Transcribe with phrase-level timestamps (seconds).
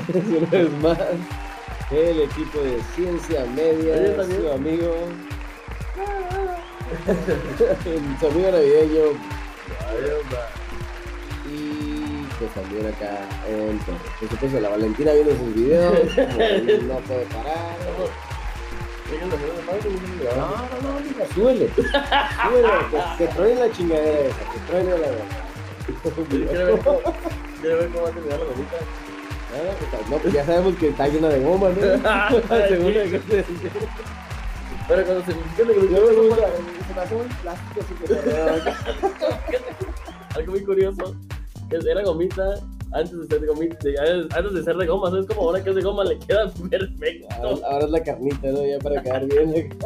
[0.00, 0.98] ustedes una vez más.
[1.90, 4.94] El equipo de Ciencia Media, su amigo.
[8.20, 9.02] su amigo navideño.
[11.52, 13.76] Y pues también acá el.
[13.78, 16.16] Por supuesto, la Valentina viendo sus videos.
[16.84, 17.76] no puede parar.
[19.12, 21.68] No, no, no, súbele.
[21.74, 22.68] Súbele,
[23.18, 25.08] que, truene la chingadera esa, que truene la
[26.30, 27.00] Quiero ver cómo,
[27.60, 28.76] quiero ver cómo va a terminar la gomita.
[30.10, 31.76] No, pues ya sabemos que está llena de goma, ¿no?
[32.68, 33.20] Según dice.
[34.88, 36.06] Pero cuando se ¿qué le Yo gustó?
[36.06, 36.48] me gusta,
[36.88, 37.84] se me hace un plástico.
[40.36, 41.16] Algo muy curioso.
[41.70, 42.54] Era gomita
[42.92, 43.76] antes de ser de gomita,
[44.36, 45.26] antes de ser de goma, ¿sabes?
[45.26, 47.26] Como ahora que es de goma le queda perfecto.
[47.36, 48.66] Ahora, ahora es la carnita, ¿no?
[48.66, 49.78] Ya para quedar bien.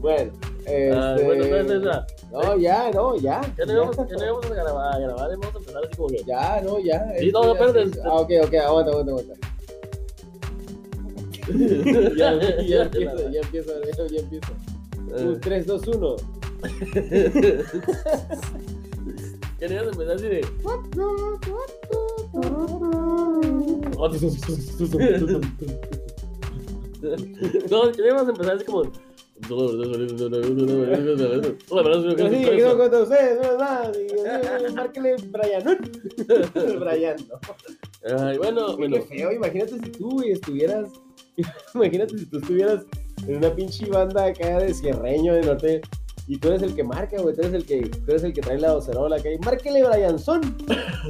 [0.00, 0.92] bueno, este...
[0.92, 2.06] Ah, bueno, entonces, esa.
[2.34, 3.40] No, ya, no, ya.
[3.56, 6.08] Ya no íbamos, ya no íbamos a grabar, a grabar, vamos a empezar así como
[6.08, 6.24] que.
[6.24, 7.14] Ya, no, ya.
[7.20, 7.52] Sí, no, no.
[7.52, 9.34] Ah, ok, ok, aguanta, aguanta, aguanta.
[12.16, 14.52] ya, Ya, ya, empiezo, ya empiezo, ya, ya empiezo.
[15.16, 15.24] Eh.
[15.26, 16.16] Un 3, 2, 1.
[19.60, 20.40] Ya no ibas a empezar así de.
[27.70, 28.90] No, que íbamos a empezar así como.
[32.30, 33.38] Sí, que no cuenta ustedes,
[34.70, 35.78] y- Márquele Brian.
[36.80, 38.18] Brian, no.
[38.18, 39.02] Ay, bueno, Qué bueno.
[39.02, 40.88] feo, imagínate si tú, güey, estuvieras.
[41.74, 42.84] Imagínate si tú estuvieras
[43.26, 45.80] en una pinche banda acá de cierreño de norte.
[46.26, 47.34] Y tú eres el que marca, güey.
[47.34, 49.30] Tú eres el que, tú eres el que trae la docerola acá.
[49.30, 50.40] Y márquele Brianson.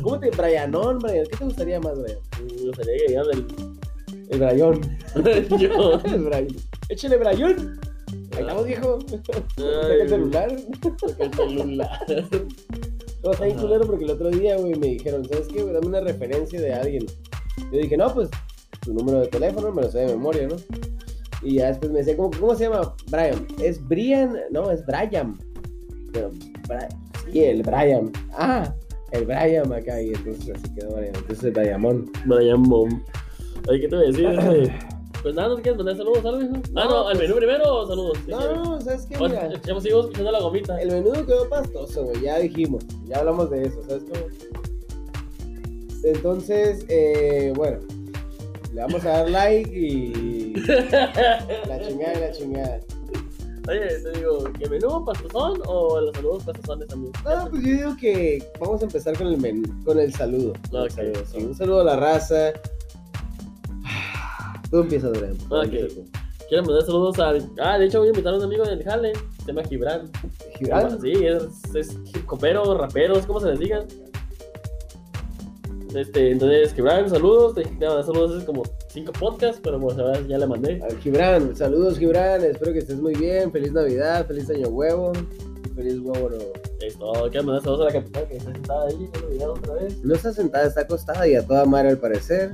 [0.03, 0.31] ¿Cómo te.
[0.31, 1.25] Brianón, Brian?
[1.31, 2.19] ¿Qué te gustaría más, Brian?
[2.57, 3.47] Me gustaría que digan el.
[4.31, 5.59] El Brian.
[5.61, 6.01] Yo.
[6.05, 6.47] El Brian.
[6.89, 7.79] Échale Brian.
[8.37, 8.99] Ahí estamos, viejo.
[9.57, 10.57] Saca el celular.
[11.19, 12.01] El celular.
[13.23, 15.65] No, está bien culero porque el otro día, güey, me dijeron, ¿sabes qué?
[15.65, 17.07] Dame una referencia de alguien.
[17.73, 18.29] Yo dije, no, pues,
[18.83, 20.57] tu número de teléfono, me lo sé de memoria, ¿no?
[21.43, 22.95] Y ya después me decía, ¿cómo, cómo se llama?
[23.11, 23.47] Brian.
[23.63, 24.37] ¿Es Brian?
[24.51, 25.39] No, es Brian.
[26.13, 26.31] Pero,
[27.31, 28.13] sí, el Brian.
[28.33, 28.75] Ah,
[29.13, 30.03] el Brian acá.
[30.03, 31.15] Y entonces así quedó Brian.
[31.15, 32.11] Entonces, Brianmón.
[32.27, 33.03] Brian Mom.
[33.71, 34.73] Ay, ¿qué te voy a decir?
[35.25, 36.53] Pues nada, ¿no te quieres mandar saludos, algo, hijo?
[36.77, 38.19] Ah, No, no, al pues- menú primero o saludos.
[38.27, 38.57] ¿Qué No, quieres?
[38.59, 39.17] no, ¿sabes qué?
[39.17, 40.81] O- Mira, Ya seguimos escuchando la gomita.
[40.83, 42.21] el menudo quedó pastoso, güey.
[42.21, 42.85] Ya dijimos.
[43.07, 44.27] Ya hablamos de eso, ¿sabes cómo?
[46.05, 47.79] Entonces, eh, bueno.
[48.73, 50.53] Le vamos a dar like y.
[51.69, 52.81] La chingada la chingada.
[53.67, 57.13] Oye, te digo, ¿que menú pastosón o los saludos pastosones también?
[57.25, 60.53] No, pues yo digo que vamos a empezar con el menú, con el saludo.
[60.71, 61.39] Con el Ok, saludo, sí.
[61.43, 62.53] Un saludo a la raza.
[64.75, 65.39] Tú empiezas, Adrián.
[65.39, 65.65] Tú Ok.
[65.67, 66.05] empieza tú.
[66.49, 67.33] Quiero mandar saludos a.
[67.61, 69.13] Ah, de hecho, voy a invitar a un amigo del Jale.
[69.39, 70.11] Se llama Gibran.
[70.59, 71.01] Gibran.
[71.01, 73.85] Sí, es, es hip hopero, rapero, ¿cómo se les diga?
[75.95, 77.55] Este, entonces, Gibran, saludos.
[77.55, 80.83] Te dije a saludos hace como cinco podcasts, pero pues ahora ya le mandé.
[80.83, 85.13] Al Gibran, saludos Gibran, espero que estés muy bien, feliz Navidad, feliz año huevo,
[85.77, 86.53] feliz huevo nuevo.
[86.81, 89.09] Esto, quiero mandar saludos a la capital que está sentada ahí,
[89.39, 90.03] no otra vez.
[90.03, 92.51] No está sentada, está acostada y a toda madre al parecer.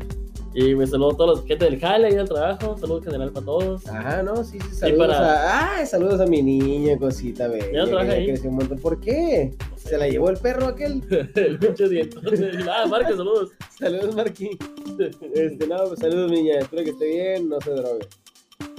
[0.53, 2.77] Y me saludo a toda la gente del Jale ahí del trabajo.
[2.79, 3.87] Saludos general para todos.
[3.87, 5.77] Ajá, no, sí, sí, saludos para- a...
[5.77, 8.27] Ay, saludos a mi niña, cosita bella, Ya trabaja ahí.
[8.27, 8.79] creció un montón.
[8.81, 9.55] ¿Por qué?
[9.71, 9.89] No sé.
[9.91, 11.03] ¿Se la llevó el perro aquel?
[11.37, 12.23] el pinche dientón.
[12.69, 13.51] Ah, Marcos, saludos.
[13.79, 14.59] Saludos, Marquín.
[15.35, 18.07] Este, no, pues saludos, niña, espero que esté bien, no se drogue.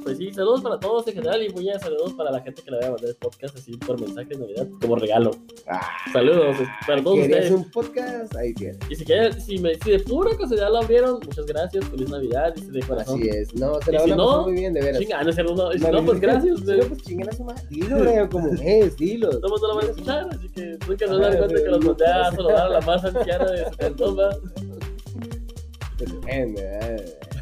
[0.03, 2.72] Pues sí, saludos para todos en general y muy bien, saludos para la gente que
[2.72, 5.31] le voy a mandar el podcast así por mensaje de Navidad como regalo.
[5.67, 7.52] Ah, Saludos para todos ¿Querías ustedes.
[7.52, 8.35] un podcast?
[8.35, 8.79] Ahí tienes.
[8.90, 12.53] Y si, quieren, si, me, si de pura casualidad lo abrieron, muchas gracias, feliz Navidad,
[12.55, 13.20] dice de corazón.
[13.20, 13.53] Así es.
[13.53, 15.02] No, se Y la si van a no, muy bien, de veras.
[15.02, 15.73] Chinga, no cierto, no.
[15.73, 16.59] Y si no, pues gracias.
[16.59, 17.64] Si no, pues chinguen a su madre.
[17.70, 19.31] Dilo, Brian, como es, dilo.
[19.31, 21.79] El mundo lo van a escuchar, así que nunca a dar cuenta sí, que los
[21.79, 24.17] no, mandé a saludar a la más anciana de su cantón.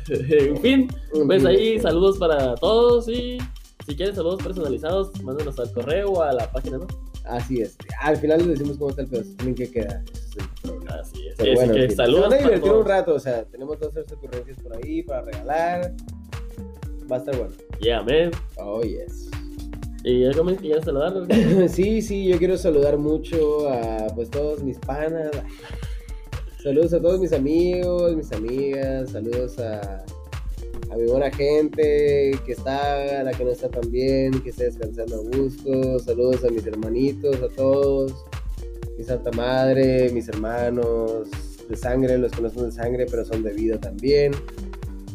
[0.29, 0.87] En fin,
[1.25, 3.37] pues ahí saludos para todos y
[3.85, 6.87] si quieren saludos personalizados, mándenos al correo o a la página, ¿no?
[7.25, 7.77] Así es.
[8.01, 9.23] Al final les decimos cómo está el pedo.
[9.37, 10.03] Tienen que quedar.
[10.11, 10.95] Ese es el problema.
[10.95, 11.35] Así es.
[11.37, 13.15] Pero bueno, que saludos van a divertir un rato.
[13.15, 15.93] O sea, tenemos dos tres ocurrencias por ahí para regalar.
[17.11, 17.53] Va a estar bueno.
[17.81, 18.31] Yeah, man.
[18.57, 19.29] Oh, yes.
[20.03, 21.13] Y algo más que quieras saludar.
[21.69, 25.31] Sí, sí, yo quiero saludar mucho a pues todos mis panas.
[26.61, 30.03] Saludos a todos mis amigos, mis amigas, saludos a,
[30.91, 34.65] a mi buena gente que está, a la que no está tan bien, que está
[34.65, 38.13] descansando a gusto, saludos a mis hermanitos, a todos,
[38.97, 41.29] mi santa madre, mis hermanos
[41.69, 44.33] de sangre, los que no son de sangre pero son de vida también.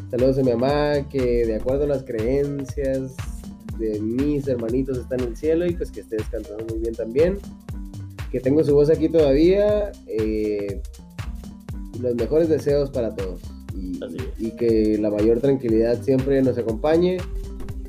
[0.09, 3.13] Saludos a mi mamá que de acuerdo a las creencias
[3.77, 7.37] de mis hermanitos está en el cielo y pues que esté descansando muy bien también.
[8.31, 9.91] Que tengo su voz aquí todavía.
[10.07, 10.81] eh,
[12.01, 13.39] los mejores deseos para todos.
[13.75, 14.41] Y, Así es.
[14.41, 17.17] y que la mayor tranquilidad siempre nos acompañe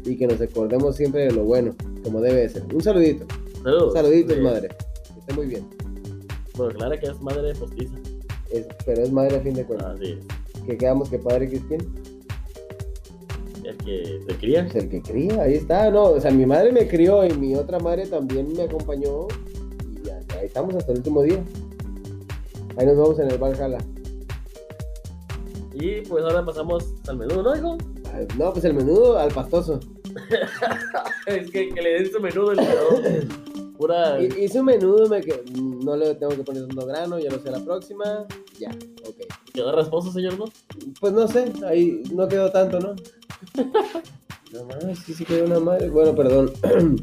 [0.05, 2.65] y que nos acordemos siempre de lo bueno, como debe de ser.
[2.75, 3.27] Un saludito.
[3.63, 3.93] Saludos.
[3.95, 4.43] Saluditos, Sí.
[4.43, 4.69] madre.
[4.69, 5.65] Que esté muy bien.
[6.57, 7.95] Bueno, Clara que es madre postiza.
[8.51, 9.97] Es- pero es madre a fin de cuentas.
[9.97, 10.63] Así es.
[10.65, 11.81] Que quedamos que padre quién?
[13.65, 14.63] El que te cría.
[14.71, 17.57] Pues el que cría, ahí está, no, o sea, mi madre me crió y mi
[17.57, 19.27] otra madre también me acompañó
[19.93, 21.43] y ya, ahí estamos hasta el último día.
[22.77, 23.79] Ahí nos vemos en el Valhalla.
[25.79, 27.77] Y pues ahora pasamos al menú, ¿no, hijo?
[28.39, 29.79] No, pues el menudo al pastoso.
[31.27, 33.73] Es que, que le den su menú del menú.
[33.77, 34.19] Pura.
[34.23, 37.39] Y- Hice un menudo, me que no le tengo que poner tanto grano, ya lo
[37.43, 38.27] sé la próxima.
[38.59, 38.71] Ya,
[39.07, 39.17] ok.
[39.53, 40.45] ¿Quedó rasposo, señor, no?
[41.01, 42.95] Pues no sé, ahí no quedó tanto, ¿no?
[44.53, 45.91] No más, sí, sí quedó una madre.
[45.91, 46.53] Bueno, perdón.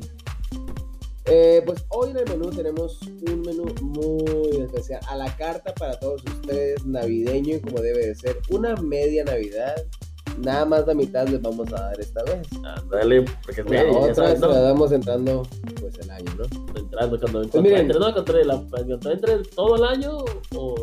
[1.25, 5.97] Eh, pues hoy en el menú tenemos un menú muy especial, a la carta para
[5.99, 9.75] todos ustedes, navideño y como debe de ser, una media Navidad.
[10.39, 12.47] Nada más la mitad les vamos a dar esta vez.
[12.89, 14.61] Dale, porque es La media, otra sabes, se la ¿no?
[14.63, 15.43] damos entrando
[15.79, 16.43] pues el año, ¿no?
[16.79, 17.81] Entrando, cuando, Pues cuando miren.
[17.81, 20.17] entre, no, entre, la, cuando entre todo el año
[20.55, 20.75] o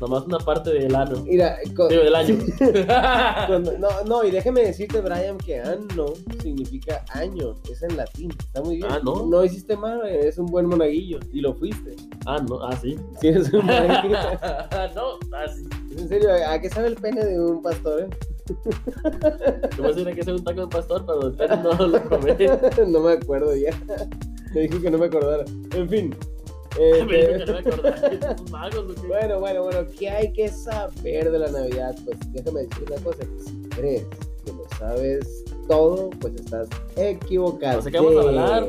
[0.00, 0.96] nomás una parte del.
[1.24, 2.38] Mira, co- Digo, del año.
[3.46, 6.06] cuando- no, no, y déjame decirte, Brian, que anno
[6.42, 8.88] significa año, es en latín, está muy bien.
[8.90, 9.26] Ah, ¿no?
[9.26, 11.96] No hiciste mal, eres un buen monaguillo, y lo fuiste.
[12.26, 12.96] ah, no, ah, sí.
[13.20, 14.14] Sí, eres un monaguillo.
[14.94, 15.64] no, ah, sí.
[15.96, 18.08] en serio, ¿a qué sabe el pene de un pastor, eh?
[19.76, 22.36] Como decir que ser un taco de pastor, pero el pene no lo comé.
[22.86, 23.70] no me acuerdo ya.
[24.54, 25.44] Me dijo que no me acordara.
[25.74, 26.14] En fin.
[26.78, 29.06] Eh, Me dijo que no me acordaba que somos magos, ¿o qué?
[29.06, 31.96] bueno, bueno, bueno, ¿qué hay que saber de la Navidad?
[32.04, 34.06] Pues déjame decir una cosa, si crees
[34.44, 37.82] que lo sabes todo, pues estás equivocado.
[37.82, 38.68] Sea que vamos a hablar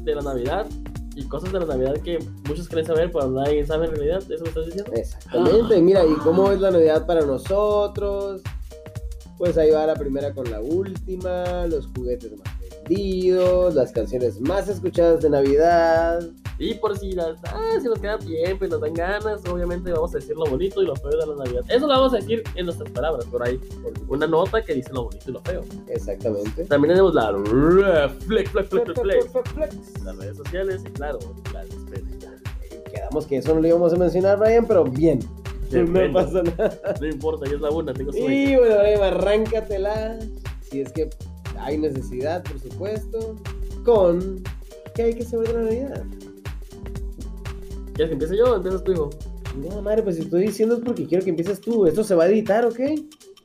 [0.00, 0.66] de la Navidad
[1.16, 4.22] y cosas de la Navidad que muchos creen saber, pero nadie sabe en realidad.
[4.30, 4.92] ¿Eso me estás diciendo?
[4.94, 8.42] Exactamente, mira, ¿y cómo es la Navidad para nosotros?
[9.36, 12.59] Pues ahí va la primera con la última, los juguetes más
[12.90, 16.28] vendidos, las canciones más escuchadas de Navidad.
[16.58, 20.14] Y por si, las, ah, si nos queda tiempo y nos dan ganas, obviamente vamos
[20.14, 21.62] a decir lo bonito y lo feo de la Navidad.
[21.68, 23.58] Eso lo vamos a decir en nuestras palabras, por ahí.
[24.08, 25.64] Una nota que dice lo bonito y lo feo.
[25.88, 26.64] Exactamente.
[26.64, 27.32] También tenemos la
[28.26, 30.04] flex, flex, flex, flex.
[30.04, 31.18] Las redes sociales y claro,
[31.54, 31.66] las.
[32.92, 35.20] Quedamos que eso no lo íbamos a mencionar, Brian, pero bien.
[35.70, 36.76] No pasa nada.
[37.00, 38.28] No importa, ya es la una, tengo sueño.
[38.28, 40.18] Y bueno, Brian, arráncatela.
[40.62, 41.08] Si es que
[41.60, 43.36] hay necesidad, por supuesto.
[43.84, 44.42] Con.
[44.94, 46.04] ¿Qué hay que de la Navidad?
[47.94, 49.10] ¿Quieres que empiece yo o empiezas tú, hijo?
[49.56, 51.86] No, madre, pues si estoy diciendo es porque quiero que empieces tú.
[51.86, 52.80] Esto se va a editar, ¿ok?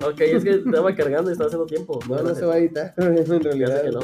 [0.05, 1.99] Ok, es que estaba cargando y estaba haciendo tiempo.
[2.09, 3.83] No, no se va a editar, en realidad.
[3.83, 4.01] que no.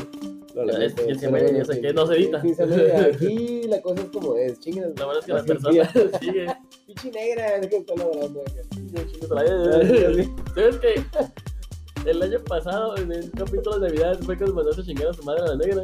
[0.77, 2.41] Es- sé que no se edita.
[3.13, 4.89] aquí la cosa es como es, chingas.
[4.97, 6.47] La verdad es que las así, personas siguen.
[6.87, 8.61] Pichi negra, es que está laborando acá.
[10.55, 11.01] ¿Sabes que
[12.05, 15.23] el año pasado, en el capítulo de Navidad, fue cuando mandaste a chingar a su
[15.23, 15.83] madre a la negra?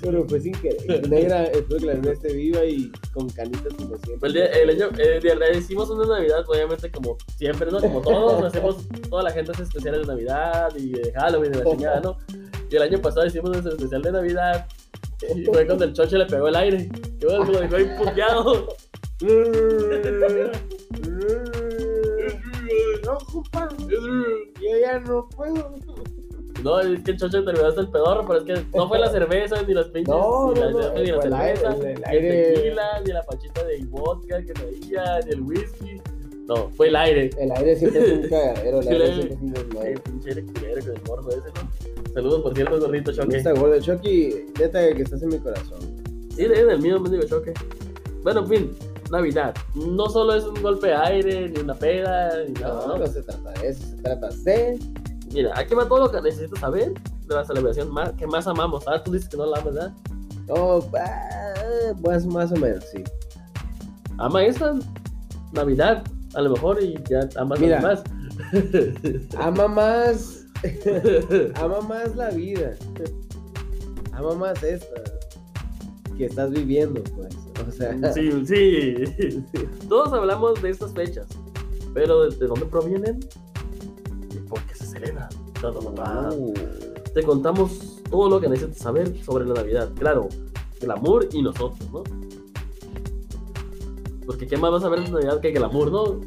[0.00, 1.08] Pero fue sin querer.
[1.08, 4.28] Negra, espero que la negra esté viva y con canitas como siempre.
[4.28, 7.80] El, día, el año, el día- hicimos una Navidad, obviamente, como siempre, ¿no?
[7.80, 8.76] Como todos, hacemos,
[9.08, 12.16] toda la gente hace especiales de Navidad y de Halloween y la chingada, ¿no?
[12.70, 14.66] Y el año pasado hicimos nuestro especial de Navidad
[15.34, 16.88] y fue cuando el choche le pegó el aire.
[17.20, 18.68] Y bueno, se lo dejó ahí puteado.
[23.04, 25.74] No, compa, yo ya no puedo.
[26.62, 29.08] No, es que el choche terminó hasta el pedorro, pero es que no fue la
[29.10, 31.82] cerveza, ni las pinches, No, ni, no, la, no, ni la fue el cerveza, el-
[31.86, 36.00] el ni el tequila, ni la pachita de vodka que traía, ni el whisky.
[36.48, 37.30] No, fue el aire.
[37.38, 39.92] El aire siempre es un cagadero, el aire siempre es un desmadre.
[39.92, 42.12] El pinche aire culero con el gordo ese, ¿no?
[42.14, 43.36] Saludos, por cierto, gordito choque.
[43.36, 45.78] Está gordo, Chucky, neta que estás en mi corazón.
[46.34, 47.52] Sí, de el mío, mendigo choque.
[48.24, 48.70] Bueno, en fin,
[49.10, 49.54] Navidad.
[49.74, 53.06] No solo es un golpe de aire, ni una peda, ni nada, No, ¿no?
[53.06, 54.78] se trata de eso, se trata de.
[55.32, 56.92] Mira, aquí va todo lo que necesitas saber
[57.26, 58.84] de la celebración más, que más amamos.
[58.88, 59.92] Ah, tú dices que no la amas, ¿verdad?
[60.48, 63.02] Oh, ah, pues más o menos, sí.
[64.18, 64.74] Ama esta
[65.52, 66.02] Navidad,
[66.34, 67.80] a lo mejor, y ya amas Mira.
[67.80, 68.02] más.
[69.38, 70.44] Ama más.
[71.60, 72.72] ama más la vida.
[74.12, 75.02] Ama más esta.
[76.18, 77.32] Que estás viviendo, pues.
[77.66, 78.12] O sea.
[78.12, 79.44] Sí, sí.
[79.88, 81.26] Todos hablamos de estas fechas,
[81.94, 83.20] pero ¿de, de dónde provienen?
[84.34, 85.28] ¿Y por qué se celebran?
[85.62, 86.52] Uh,
[87.14, 89.90] Te contamos todo lo que necesitas saber sobre la Navidad.
[89.96, 90.28] Claro,
[90.80, 92.02] el amor y nosotros, ¿no?
[94.26, 96.20] Porque ¿qué más vas a ver de Navidad que el amor, no?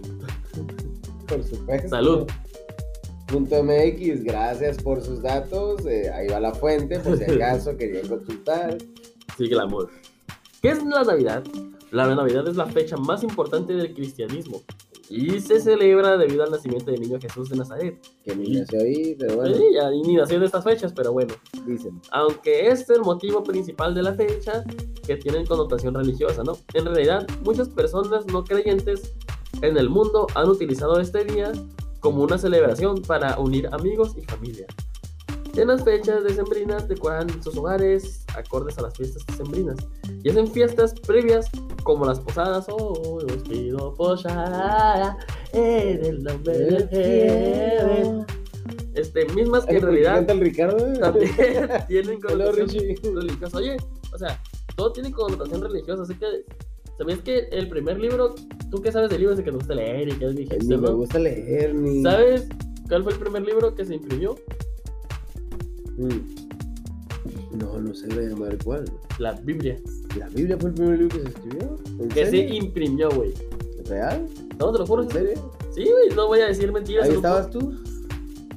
[1.28, 1.90] por supuesto.
[1.90, 2.28] Salud.
[3.32, 5.86] MX, gracias por sus datos.
[5.86, 8.78] eh, ahí va la fuente, por si acaso querían consultar.
[9.38, 9.90] Sí, glamour.
[10.62, 11.44] ¿Qué es la Navidad?
[11.92, 14.62] La Navidad es la fecha más importante del cristianismo
[15.12, 18.00] y se celebra debido al nacimiento del niño Jesús de Nazaret.
[18.24, 21.34] Que ni nació ahí, pero bueno, Sí, ya ni nació en estas fechas, pero bueno.
[21.66, 22.00] dicen.
[22.12, 24.64] Aunque es el motivo principal de la fecha
[25.06, 26.58] que tiene connotación religiosa, ¿no?
[26.74, 29.14] En realidad, muchas personas no creyentes
[29.62, 31.52] en el mundo han utilizado este día
[32.00, 34.66] como una celebración para unir amigos y familia.
[35.56, 39.78] En las fechas decembrinas decoran sus hogares acordes a las fiestas decembrinas
[40.24, 41.50] y hacen fiestas previas
[41.84, 42.68] como las posadas.
[42.70, 45.18] Oh, os pido posada
[45.54, 48.26] en el nombre del Jehová.
[48.94, 50.94] Este, mismas que en realidad el Ricardo?
[51.00, 51.32] también
[51.88, 52.70] tienen connotación
[53.16, 53.58] religiosa.
[53.58, 53.78] Oye,
[54.14, 54.42] o sea,
[54.76, 56.46] todo tiene connotación religiosa, así que
[56.98, 58.36] ¿sabías que el primer libro,
[58.70, 60.78] tú qué sabes de libros de que te gusta leer y que es Ni dijiste,
[60.78, 62.02] me gusta leer, ni.
[62.04, 62.48] ¿Sabes
[62.88, 64.36] cuál fue el primer libro que se imprimió?
[66.02, 67.58] Mm.
[67.58, 68.86] No, no sé voy a llamar cuál.
[69.20, 69.78] La Biblia.
[70.18, 71.78] ¿La Biblia fue el primer libro que se escribió?
[72.00, 73.34] ¿En Que se imprimió, güey.
[73.86, 74.28] ¿Real?
[74.58, 75.04] No, te lo juro.
[75.04, 75.52] ¿En serio?
[75.74, 77.08] Sí, güey, no voy a decir mentiras.
[77.08, 77.74] ¿Ahí estabas tú?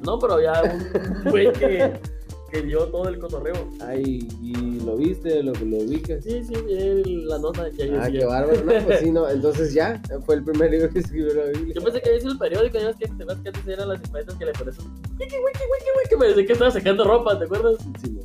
[0.03, 1.93] No, pero había un güey que,
[2.55, 3.69] que dio todo el cotorreo.
[3.81, 5.43] Ay, ¿y lo viste?
[5.43, 6.23] ¿Lo, lo ubicas?
[6.23, 8.63] Sí, sí, vi la nota que Ah, qué bárbaro.
[8.63, 9.29] No, pues sí, no.
[9.35, 11.75] Entonces ya, fue el primer libro que escribió la Biblia.
[11.75, 14.01] Yo pensé que había sido el periódico, ya ves que te que antes eran las
[14.03, 17.37] impresas que le pones un wiki, wiki, wiki, wiki, me decía que estaba sacando ropa,
[17.37, 17.75] ¿te acuerdas?
[18.01, 18.21] Sí, no.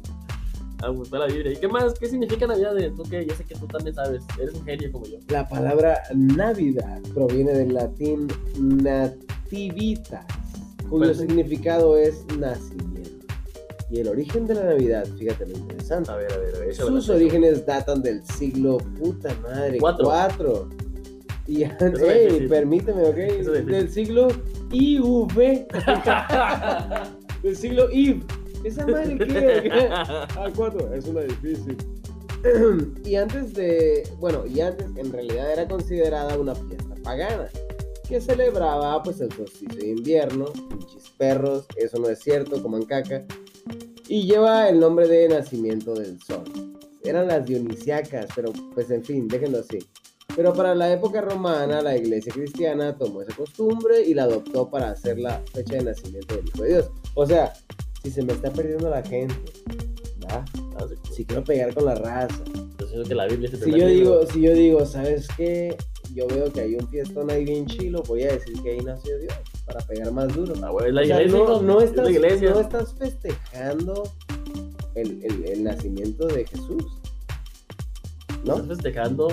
[0.83, 1.53] Ah, pues fue la Biblia.
[1.53, 1.95] ¿Y qué más?
[1.99, 2.75] ¿Qué significa Navidad?
[2.97, 5.19] Tú que yo sé que tú también sabes, eres un genio como yo.
[5.29, 10.25] La palabra Navidad proviene del latín nativitas,
[10.89, 12.90] cuyo Pues significado es nacimiento.
[13.91, 16.11] Y el origen de la Navidad, fíjate lo interesante.
[16.13, 16.75] A ver, a ver, a ver.
[16.75, 20.05] Sus orígenes datan del siglo puta madre, Cuatro.
[20.05, 20.69] cuatro.
[21.47, 22.49] Y Eso es ey, difícil.
[22.49, 24.29] permíteme, ok, es del siglo
[24.71, 25.67] IV,
[27.43, 28.23] del siglo IV.
[28.63, 29.89] ¿Esa madre qué?
[29.91, 31.77] Ah, cuatro, es una difícil.
[33.05, 37.49] y antes de, bueno, y antes en realidad era considerada una fiesta pagana
[38.09, 43.25] que celebraba pues el solsticio de invierno, pinches perros, eso no es cierto, coman caca,
[44.11, 46.43] y lleva el nombre de nacimiento del sol.
[47.05, 49.79] Eran las dionisiacas, pero pues en fin, déjenlo así.
[50.35, 54.91] Pero para la época romana, la iglesia cristiana tomó esa costumbre y la adoptó para
[54.91, 56.91] hacer la fecha de nacimiento del Hijo de Dios.
[57.15, 57.53] O sea,
[58.03, 59.37] si se me está perdiendo la gente,
[60.25, 60.45] ¿va?
[60.77, 61.15] Ah, sí.
[61.15, 62.43] si quiero pegar con la raza.
[62.89, 65.77] Siento que la Biblia es el Si yo digo, si yo digo, ¿sabes qué?
[66.15, 69.17] Yo veo que hay un fiestón ahí bien chilo, voy a decir que ahí nació
[69.19, 69.35] Dios,
[69.73, 70.55] para pegar más duro.
[70.63, 71.39] Ah, güey, es la O sea, iglesia.
[71.47, 72.51] no, no Es estás, la iglesia.
[72.51, 74.03] no estás festejando
[74.95, 76.85] el, el- el nacimiento de Jesús.
[78.43, 78.55] ¿No?
[78.55, 79.29] Estás festejando.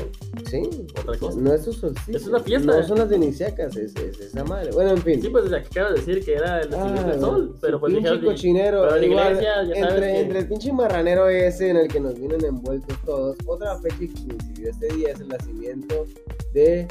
[0.50, 0.62] Sí.
[1.00, 1.40] Otra cosa.
[1.40, 2.18] No es su solsticio.
[2.18, 2.78] Es una fiesta.
[2.78, 4.72] No son las iniciacas, es, es esa madre.
[4.74, 5.22] Bueno, en fin.
[5.22, 7.56] Sí, pues desde acabo de decir que era el nacimiento Ah, del sol.
[7.62, 8.82] Pero pues pinche cochinero.
[8.84, 11.88] pero la igual, iglesia, ya sabes entre, que- entre el pinche marranero ese en el
[11.88, 16.06] que nos vienen envueltos todos, otra fecha que coincidió este día es el nacimiento
[16.54, 16.86] de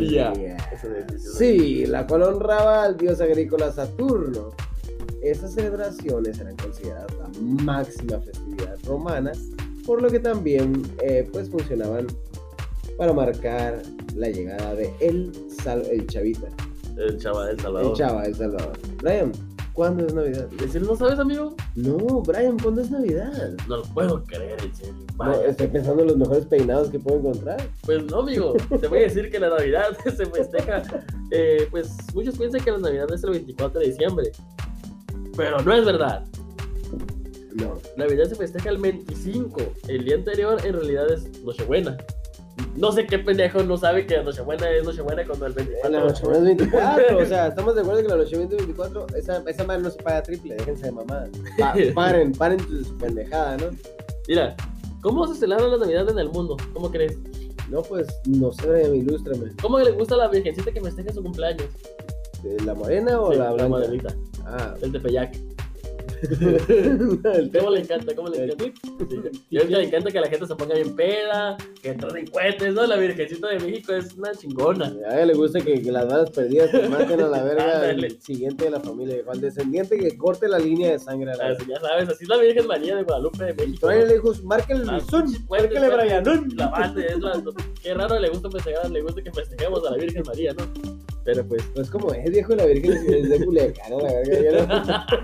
[1.18, 4.50] Sí, la cual honraba al dios agrícola Saturno.
[5.22, 9.32] Estas celebraciones eran consideradas la máxima festividad romana,
[9.84, 12.06] por lo que también eh, pues funcionaban
[12.96, 13.82] para marcar
[14.14, 16.48] la llegada de el, Sal- el Chavita,
[16.96, 17.90] El chaval del Salvador.
[17.90, 18.72] el Chava, el Salvador.
[19.02, 19.32] Brian,
[19.76, 20.48] ¿cuándo es Navidad?
[20.80, 21.54] ¿no sabes, amigo?
[21.74, 23.52] No, Brian, ¿cuándo es Navidad?
[23.68, 24.94] No lo puedo creer, en serio.
[25.18, 27.68] No, estoy pensando en los mejores peinados que puedo encontrar.
[27.84, 28.54] Pues no, amigo.
[28.80, 30.82] Te voy a decir que la Navidad se festeja.
[31.30, 34.32] eh, pues muchos piensan que la Navidad es el 24 de diciembre.
[35.36, 36.24] Pero no es verdad.
[37.54, 37.74] No.
[37.96, 39.60] Navidad se festeja el 25.
[39.88, 41.98] El día anterior en realidad es Nochebuena.
[42.76, 45.90] No sé qué pendejo no sabe que Nochebuena es Nochebuena cuando el 24.
[45.90, 49.42] La noche es 24, o sea, estamos de acuerdo que la noche es 24, esa,
[49.46, 51.28] esa madre no se paga triple, déjense de mamada.
[51.58, 53.66] Pa- paren, paren su pendejada, ¿no?
[54.28, 54.54] Mira,
[55.00, 56.56] ¿cómo se celebra la Navidad en el mundo?
[56.72, 57.18] ¿Cómo crees?
[57.70, 59.52] No, pues, no sé, ilústrame.
[59.60, 61.66] ¿Cómo le gusta a la virgencita que festeja su cumpleaños?
[62.42, 63.68] ¿De ¿La morena o Sí, la blanca?
[63.68, 64.14] modelita,
[64.46, 64.74] Ah.
[64.82, 65.34] el tepeyac.
[66.68, 68.14] el ¿Cómo le encanta?
[68.14, 68.74] ¿Cómo le El encanta?
[69.50, 72.86] Y ahorita le encanta que la gente se ponga bien peda, que entren cohetes, ¿no?
[72.86, 74.86] La Virgencita de México es una chingona.
[75.08, 78.20] A ella le gusta que, que las balas perdidas se maten a la verga al
[78.20, 81.64] siguiente de la familia, al descendiente que corte la línea de sangre a la Así,
[81.68, 83.86] ya sabes, así es la Virgen María de Guadalupe de México.
[83.86, 85.96] Tráele hijos, márquenle el Ah, fuerte, márquenle.
[85.96, 86.48] Brianón.
[86.56, 87.42] La banda es la.
[87.82, 90.95] Qué raro le gusta festejar, le gusta que festejemos a la Virgen María, ¿no?
[91.26, 91.62] Pero pues.
[91.74, 94.86] Pues como es, viejo, la virgen es de Culiacán, la verga.
[94.86, 95.06] ya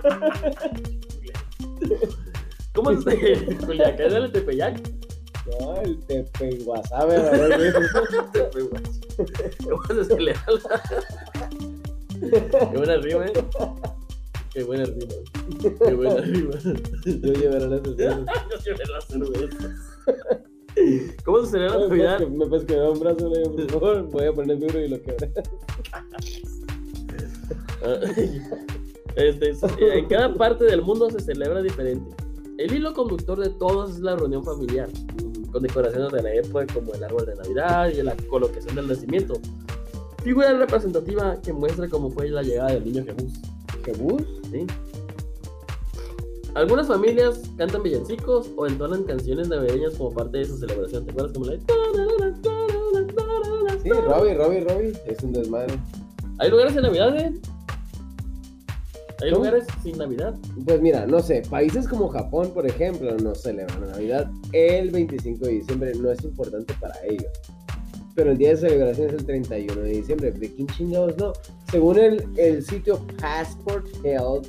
[2.74, 3.56] ¿Cómo es este?
[3.64, 4.82] Culiacán es el Tepeyac?
[5.46, 7.80] No, no el tepe guasabe, la verga.
[9.64, 10.34] ¿Cómo se la,
[12.70, 13.32] Qué buena rima, eh.
[14.52, 15.14] Qué buena rima.
[15.84, 16.54] Qué buena rima.
[17.04, 18.24] Yo llevaré las cervezas.
[18.50, 19.74] Yo llevé la cerveza.
[21.24, 22.18] ¿Cómo se celebra la ¿Me puedes, Navidad?
[22.18, 24.02] que- me puedes quebrar un brazo, por favor?
[24.10, 25.32] Voy a poner duro y lo quebré.
[29.16, 32.14] Este, es- en cada parte del mundo se celebra diferente.
[32.56, 34.88] El hilo conductor de todos es la reunión familiar,
[35.50, 39.34] con decoraciones de la época como el árbol de Navidad y la colocación del nacimiento.
[40.22, 43.32] Figura representativa que muestra cómo fue la llegada del niño Jesús.
[43.84, 44.22] ¿Jebús?
[44.50, 44.64] ¿sí?
[46.54, 51.04] Algunas familias cantan villancicos o entonan canciones navideñas como parte de su celebración.
[51.06, 51.58] ¿Te acuerdas como la.
[53.82, 54.92] Sí, Robbie, Robbie, Robbie.
[55.06, 55.74] Es un desmadre.
[56.38, 57.32] ¿Hay lugares en Navidad, eh?
[59.22, 59.44] ¿Hay ¿Cómo?
[59.44, 60.34] lugares sin Navidad?
[60.66, 65.52] Pues mira, no sé, países como Japón, por ejemplo, no celebran Navidad el 25 de
[65.52, 67.30] diciembre, no es importante para ellos.
[68.14, 70.32] Pero el día de celebración es el 31 de diciembre.
[70.32, 71.32] ¿De quién chingados no?
[71.70, 74.46] Según el, el sitio Passport Health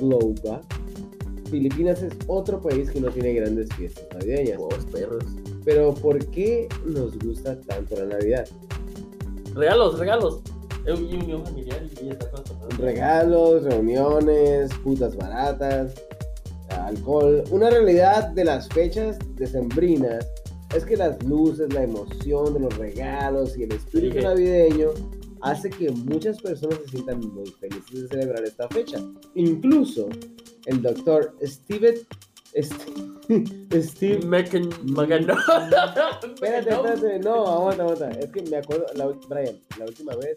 [0.00, 0.62] Global,
[1.54, 4.58] Filipinas es otro país que no tiene grandes fiestas navideñas.
[4.90, 5.22] Perros.
[5.64, 8.48] Pero ¿por qué nos gusta tanto la Navidad?
[9.54, 10.40] Regalos, regalos.
[10.84, 12.78] Es un unión familiar y ya está con las personas.
[12.78, 15.94] Regalos, reuniones, putas baratas,
[16.70, 17.44] alcohol.
[17.52, 20.26] Una realidad de las fechas decembrinas
[20.74, 24.24] es que las luces, la emoción de los regalos y el espíritu Sí.
[24.24, 24.88] navideño
[25.40, 28.98] hace que muchas personas se sientan muy felices de celebrar esta fecha.
[29.36, 30.08] Incluso
[30.66, 32.06] el doctor Steve,
[32.56, 34.70] Steve, Steve Mecan...
[36.22, 38.10] Espérate, espérate, no, aguanta, aguanta.
[38.10, 40.34] Es que me acuerdo, la, Brian, la última vez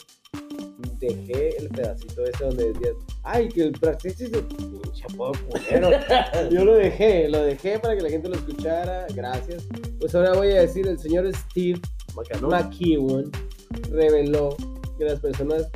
[0.99, 5.91] dejé el pedacito ese donde decías, ay, que el practice es de pinche apodo culero.
[6.51, 9.67] Yo lo dejé, lo dejé para que la gente lo escuchara, gracias.
[9.99, 11.79] Pues ahora voy a decir, el señor Steve.
[12.41, 13.31] McEwan
[13.91, 14.55] reveló
[14.97, 15.69] que las personas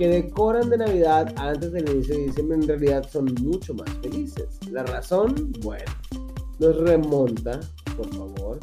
[0.00, 4.48] que decoran de Navidad antes del inicio de diciembre en realidad son mucho más felices.
[4.70, 5.84] La razón, bueno,
[6.58, 7.60] nos remonta,
[7.98, 8.58] por favor,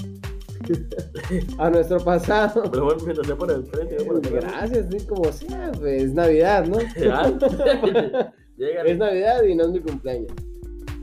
[1.60, 2.64] a nuestro pasado.
[2.72, 4.04] Pero bueno, mientras sea por el frente.
[4.04, 6.80] por el Gracias, sí, como sea, pues, es Navidad, ¿no?
[8.58, 10.32] Es Navidad y no es mi cumpleaños.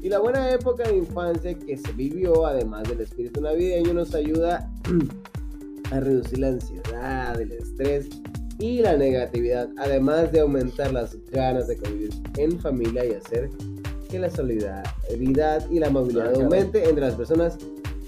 [0.02, 4.68] Y la buena época de infancia que se vivió, además del espíritu navideño, nos ayuda
[5.92, 8.08] a reducir la ansiedad, el estrés
[8.58, 13.50] y la negatividad, además de aumentar las ganas de convivir en familia y hacer
[14.10, 16.42] que la solidaridad y la movilidad Ah, caray.
[16.44, 17.58] aumente entre las personas.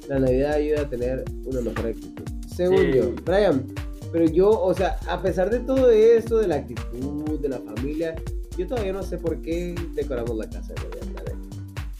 [0.09, 2.25] La Navidad ayuda a tener una mejor actitud.
[2.55, 2.93] Según Sí.
[2.95, 3.67] yo, Brian,
[4.13, 8.15] pero yo, o sea, a pesar de todo esto, de la actitud, de la familia,
[8.57, 11.16] yo todavía no sé por qué decoramos la casa de Navidad.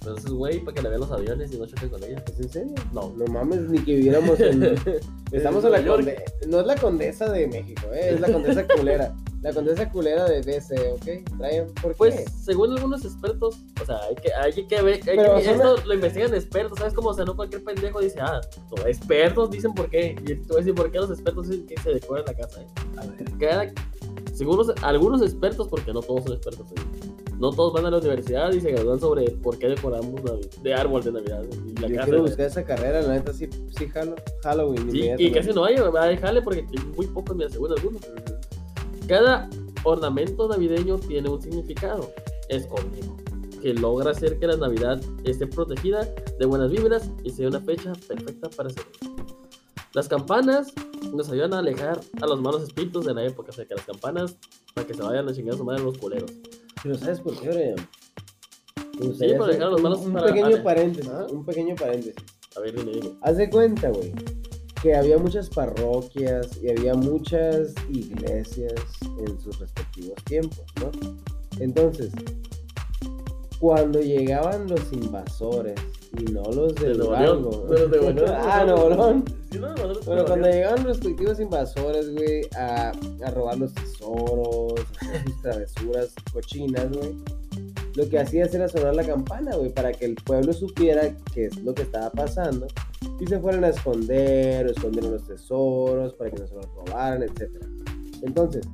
[0.07, 2.23] Entonces, güey, para que le vean los aviones y no choquen con ellos.
[2.33, 2.75] ¿Es en serio?
[2.93, 3.13] No.
[3.17, 4.63] No mames, ni que viviéramos en.
[5.33, 6.05] Estamos en la Nueva York.
[6.05, 6.25] conde...
[6.49, 8.11] No es la condesa de México, ¿eh?
[8.15, 9.15] es la condesa culera.
[9.43, 11.31] La condesa culera de BC, ¿ok?
[11.37, 11.97] Brian, ¿por qué?
[11.99, 15.95] Pues, según algunos expertos, o sea, hay que, hay que ver, hay que- esto lo
[15.95, 17.11] investigan expertos, ¿sabes cómo?
[17.11, 18.41] O sea, no cualquier pendejo dice, ah,
[18.77, 21.67] no, expertos dicen por qué, y te voy a decir por qué los expertos dicen
[21.67, 22.67] que se decora la casa, ¿eh?
[22.97, 23.25] A ver.
[23.39, 23.73] Cada,
[24.33, 27.11] según los- algunos expertos, porque no todos son expertos, ¿eh?
[27.39, 30.21] No todos van a la universidad y se gradúan sobre por qué decoramos
[30.63, 32.05] de árbol de Navidad y la Yo casa.
[32.07, 34.15] quiero buscar esa carrera, la neta sí, sí jalo.
[34.43, 34.91] Halloween.
[34.91, 38.01] Sí, y casi no hay, va a dejarle porque muy pocos, mira, según algunos.
[39.07, 39.49] Cada
[39.85, 42.11] ornamento navideño tiene un significado
[42.49, 43.17] escondido
[43.61, 47.93] que logra hacer que la Navidad esté protegida de buenas vibras y sea una fecha
[48.09, 49.27] perfecta para celebrar.
[49.93, 50.73] Las campanas
[51.15, 53.85] nos ayudan a alejar a los malos espíritus de la época, o sea que las
[53.87, 54.37] campanas
[54.75, 56.31] para que se vayan a chingar a su madre los culeros.
[56.87, 57.75] Pero ¿sabes por qué, Brian?
[59.01, 61.27] Me gustaría para hacer dejar los un- malos un, para- pequeño paréntesis, ¿ah?
[61.33, 62.15] un pequeño paréntesis.
[62.57, 63.19] A ver, dime, dime.
[63.23, 64.13] Haz de cuenta, güey,
[64.81, 68.73] que había muchas parroquias y había muchas iglesias
[69.19, 70.93] en sus respectivos tiempos, ¿no?
[71.59, 72.13] Entonces,
[73.59, 75.75] cuando llegaban los invasores
[76.25, 79.23] no los De del De los de ah.
[79.51, 82.93] Sí, no, nosotros Bueno, cuando llegaban los respectivos invasores, güey, a,
[83.25, 87.15] a robar los tesoros, a hacer sus travesuras cochinas, güey,
[87.97, 91.57] lo que hacías era sonar la campana, güey, para que el pueblo supiera qué es
[91.63, 92.67] lo que estaba pasando
[93.19, 97.23] y se fueran a esconder o escondieron los tesoros para que no se los robaran,
[97.23, 97.51] etc.
[98.23, 98.67] Entonces,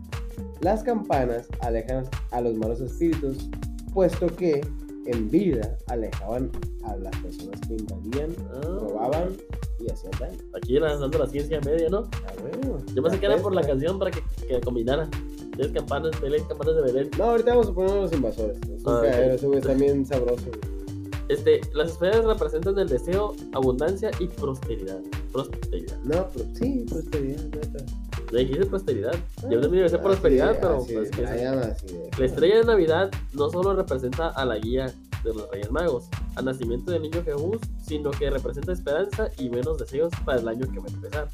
[0.61, 3.49] las campanas alejan a los malos espíritus,
[3.95, 4.61] puesto que
[5.07, 6.51] en vida alejaban
[6.85, 8.61] a las personas que invadían, Ah.
[8.63, 9.37] robaban
[9.81, 10.39] y hacían daño.
[10.55, 12.09] Aquí era dando la ciencia media, ¿no?
[12.27, 12.79] Ah, bueno.
[12.95, 15.09] Yo pensé que era por la canción para que, que combinara.
[15.57, 17.11] Tienes campanas, Belén, campanas de Belén.
[17.19, 18.57] No, ahorita vamos a poner los invasores.
[18.57, 19.03] Es Ah, ok.
[19.03, 20.51] cagadero, ese güey está bien sabroso.
[21.29, 25.01] Este, las esferas representan el deseo, abundancia y prosperidad.
[25.33, 25.99] Prosperidad.
[26.05, 27.85] No, pero sí, prosperidad, neta.
[28.33, 29.15] Le dijiste prosperidad.
[29.43, 31.87] Yo también iba a decir Así prosperidad, pero así pues que así
[32.19, 34.87] La estrella de Navidad no solo representa a la guía
[35.23, 39.79] de los Reyes Magos, al nacimiento del niño Jesús, sino que representa esperanza y buenos
[39.79, 41.29] deseos para el año que va a empezar.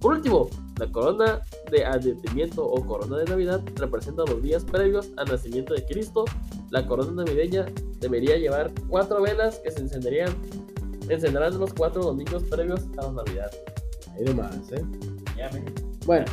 [0.00, 5.26] Por último, la corona de advertimiento o corona de Navidad representa los días previos al
[5.26, 6.24] nacimiento de Cristo.
[6.70, 7.66] La corona navideña
[8.00, 10.32] debería llevar cuatro velas que se encenderían,
[11.08, 13.50] encenderán los cuatro domingos previos a la Navidad.
[14.14, 14.84] Ahí nomás, ¿eh?
[15.36, 16.24] Ya, me- Bueno,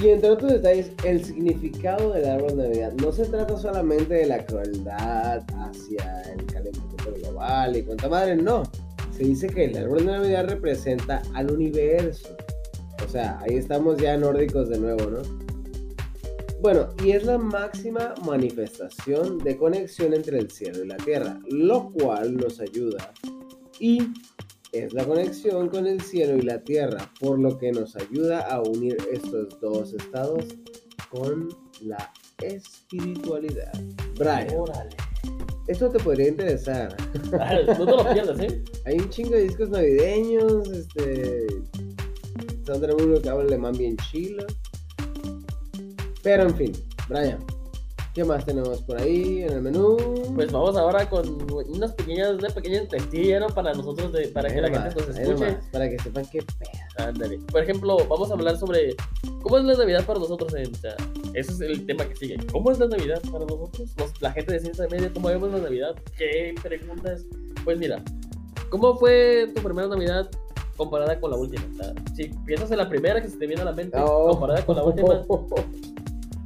[0.00, 4.26] y entre otros detalles, el significado del árbol de Navidad no se trata solamente de
[4.26, 8.62] la crueldad hacia el calentamiento global y cuanta madre, no.
[9.16, 12.36] Se dice que el árbol de Navidad representa al universo.
[13.04, 15.22] O sea, ahí estamos ya nórdicos de nuevo, ¿no?
[16.60, 21.90] Bueno, y es la máxima manifestación de conexión entre el cielo y la tierra, lo
[21.90, 23.12] cual nos ayuda
[23.80, 24.12] y
[24.72, 28.60] es la conexión con el cielo y la tierra, por lo que nos ayuda a
[28.60, 30.44] unir estos dos estados
[31.10, 31.48] con
[31.80, 33.72] la espiritualidad.
[34.18, 34.96] Brian, Órale.
[35.66, 36.96] esto te podría interesar.
[37.78, 38.62] No te lo pierdas, ¿eh?
[38.84, 41.46] Hay un chingo de discos navideños, este...
[42.64, 44.44] Sandra que habla alemán bien chilo.
[46.22, 46.72] Pero en fin,
[47.08, 47.38] Brian,
[48.18, 49.96] ¿qué más tenemos por ahí en el menú?
[50.34, 52.82] Pues vamos ahora con unas pequeñas, una pequeña.
[53.54, 55.56] Para nosotros, de, para que la gente nos escuche.
[55.70, 57.06] para que sepan qué pedo.
[57.08, 57.38] Ándale.
[57.52, 58.96] Por ejemplo, vamos a hablar sobre
[59.40, 60.52] cómo es la Navidad para nosotros.
[60.54, 60.96] En, o sea,
[61.34, 62.38] ese es el tema que sigue.
[62.50, 63.88] ¿Cómo es la Navidad para nosotros?
[63.96, 65.94] Los- la gente de ciencia media, ¿cómo vemos la Navidad?
[66.16, 67.24] ¿Qué preguntas?
[67.62, 68.02] Pues mira,
[68.68, 70.28] ¿cómo fue tu primera Navidad
[70.76, 71.62] comparada con la última?
[71.72, 74.30] O sea, si piensas en la primera que se te viene a la mente, Oh.
[74.30, 75.22] comparada con la última,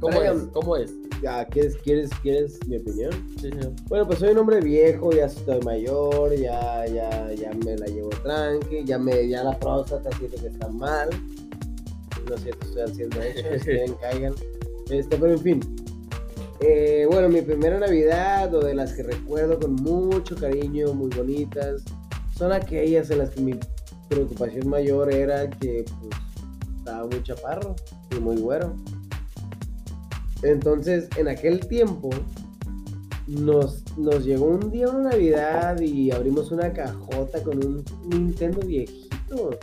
[0.03, 0.37] ¿cómo Brian.
[0.37, 0.43] es?
[0.53, 0.93] ¿Cómo es?
[1.21, 3.11] Ya, ¿quieres, quieres, ¿Quieres mi opinión?
[3.39, 3.71] Sí, señor.
[3.87, 8.09] Bueno, pues soy un hombre viejo, ya estoy mayor, ya, ya, ya me la llevo
[8.09, 11.09] tranqui, ya me, ya la próstata siento que está mal.
[12.27, 14.35] No es cierto, estoy haciendo eso, si quieren caigan.
[14.89, 15.59] Este, pero en fin.
[16.59, 21.83] Eh, bueno, mi primera Navidad, o de las que recuerdo con mucho cariño, muy bonitas,
[22.37, 23.55] son aquellas en las que mi
[24.09, 26.21] preocupación mayor era que pues,
[26.77, 27.75] estaba muy chaparro
[28.11, 28.75] y muy güero.
[30.43, 32.09] Entonces, en aquel tiempo,
[33.27, 39.57] nos, nos llegó un día una Navidad y abrimos una cajota con un Nintendo viejito.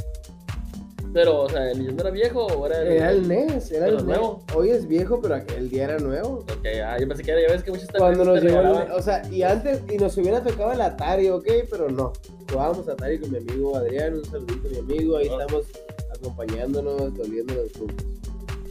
[1.12, 4.42] Pero, o sea, ¿el Nintendo era viejo o era Era el NES, era el nuevo.
[4.46, 4.56] NES.
[4.56, 6.44] Hoy es viejo, pero aquel día era nuevo.
[6.56, 8.92] Ok, ah, yo pensé que era, ya ves que muchos Cuando nos llegó el, regalaban.
[8.92, 12.12] o sea, y antes, y nos hubiera tocado el Atari, ok, pero no.
[12.50, 15.38] Jugábamos Atari con mi amigo Adrián, un saludito a mi amigo, ahí Ah.
[15.42, 15.66] estamos
[16.14, 18.06] acompañándonos, doliéndonos juntos.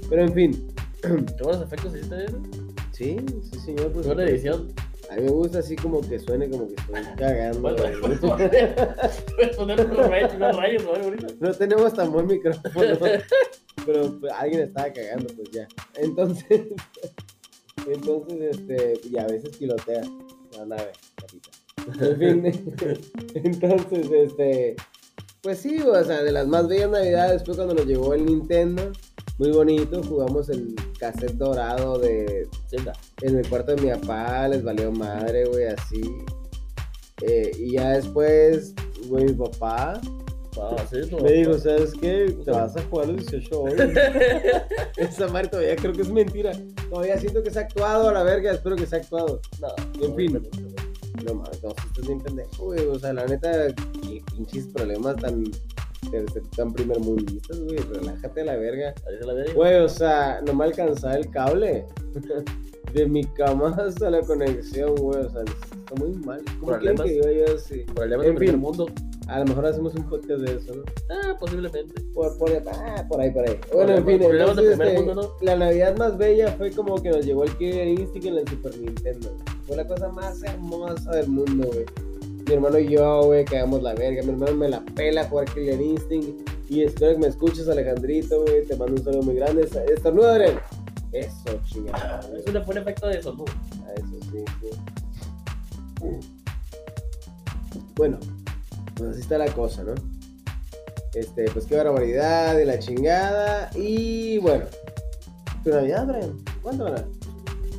[0.10, 0.68] Pero en fin,
[1.02, 2.42] ¿Qué buenos efectos hiciste eso?
[2.92, 3.18] sí,
[3.52, 4.06] sí señor, pues.
[4.08, 4.74] Edición.
[5.10, 7.76] A mí me gusta así como que suene como que estoy cagando.
[7.76, 10.90] Puedes poner unos rayos, unos rayos, ¿no?
[10.92, 11.28] Ahorita.
[11.40, 12.98] No tenemos tan buen micrófono,
[13.86, 15.68] pero pues, alguien estaba cagando, pues ya.
[15.96, 16.68] Entonces,
[17.88, 20.02] entonces, este, y a veces pilotea
[20.58, 21.50] la nave, capita.
[22.06, 22.76] En fin,
[23.34, 24.76] entonces, este,
[25.42, 28.92] pues sí, o sea, de las más bellas navidades fue cuando nos llegó el Nintendo,
[29.40, 32.94] muy bonito, jugamos el cassette dorado de, Zelda.
[33.22, 36.02] en el cuarto de mi papá, les valió madre, güey, así.
[37.22, 38.74] Eh, y ya después,
[39.08, 40.00] güey, mi papá
[40.62, 42.36] Ah, sí, me dijo, ¿sabes qué?
[42.44, 43.74] Te vas a jugar los 18 hoy.
[44.98, 46.52] Esa madre todavía creo que es mentira.
[46.90, 49.40] Todavía siento que se ha actuado a la verga, espero que se ha actuado.
[49.62, 50.50] No, En fin.
[51.24, 52.86] no, mames, no, estás bien pendejo, güey.
[52.88, 53.68] O sea, la neta,
[54.02, 55.44] qué pinches problemas tan,
[56.56, 57.78] tan primermundistas, güey.
[57.78, 58.94] Relájate a la verga.
[59.22, 59.54] La.
[59.54, 61.86] Güey, o sea, no me alcanzaba el cable.
[62.94, 65.24] De mi cama hasta la conexión, güey.
[65.24, 66.42] O sea, está muy mal.
[66.60, 67.06] ¿Cómo Problemas.
[67.06, 67.86] que diga yo así?
[67.94, 68.62] Problemas En primer fin.
[68.62, 68.88] mundo.
[69.28, 70.84] A lo mejor hacemos un podcast de eso, ¿no?
[71.12, 72.02] Ah, posiblemente.
[72.16, 73.60] Por, por, ah, por ahí, por ahí.
[73.72, 77.24] Bueno, en fin, entonces, primer este, mundo, la Navidad más bella fue como que nos
[77.24, 79.38] llegó el Killer Instinct en el Super Nintendo.
[79.68, 81.86] Fue la cosa más hermosa del mundo, güey.
[82.50, 84.24] Mi hermano y yo, güey, quedamos la verga.
[84.24, 86.50] Mi hermano me la pela jugar Killer Instinct.
[86.68, 88.66] Y espero que me escuches, Alejandrito, güey.
[88.66, 89.70] Te mando un saludo muy grande.
[89.94, 90.60] Estornuda, Adrián.
[91.12, 92.22] Eso, chingada.
[92.36, 93.46] Es un, fue un efecto de eso, ¿no?
[93.86, 94.70] Ah, Eso sí, sí.
[97.94, 98.18] Bueno,
[98.96, 99.94] pues así está la cosa, ¿no?
[101.14, 103.70] Este, pues qué barbaridad de la chingada.
[103.76, 104.66] Y bueno,
[105.64, 107.06] tu Navidad, Brian, ¿cuándo van a?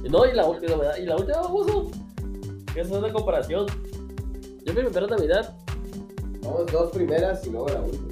[0.09, 0.97] No, y la última, ¿verdad?
[0.97, 1.91] Y la última, famoso.
[2.77, 3.67] Esa es una comparación.
[4.65, 5.57] Yo mi primera Navidad,
[6.43, 8.09] Vamos, dos primeras y luego la última.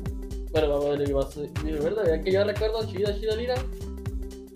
[0.53, 3.55] bueno, vamos a ver, mi primera Navidad que yo recuerdo, chida, chida, lira,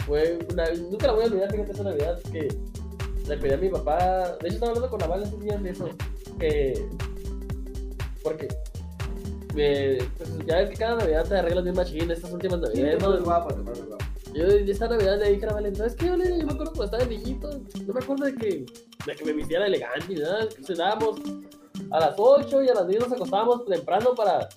[0.06, 2.48] fue una, nunca la voy a olvidar, fíjate esa Navidad que
[3.28, 5.70] le pedí a mi papá, de hecho estaba hablando con la Val estos días de
[5.70, 5.88] eso,
[6.38, 6.88] que,
[8.22, 8.48] porque
[9.54, 13.22] me, pues, ya ves que cada Navidad te arreglas bien machín, estas últimas Sí, Navidades,
[13.22, 13.54] guapo.
[14.34, 16.40] Yo esta Navidad le dije a la Valen, ¿sabes qué, Valen?
[16.40, 17.50] Yo me acuerdo cuando estaba de niñito,
[17.86, 18.66] no me acuerdo de que,
[19.06, 21.20] de que me vistiera elegante ni nada, que cenábamos
[21.90, 24.48] a las 8 y a las 10 nos acostábamos temprano para,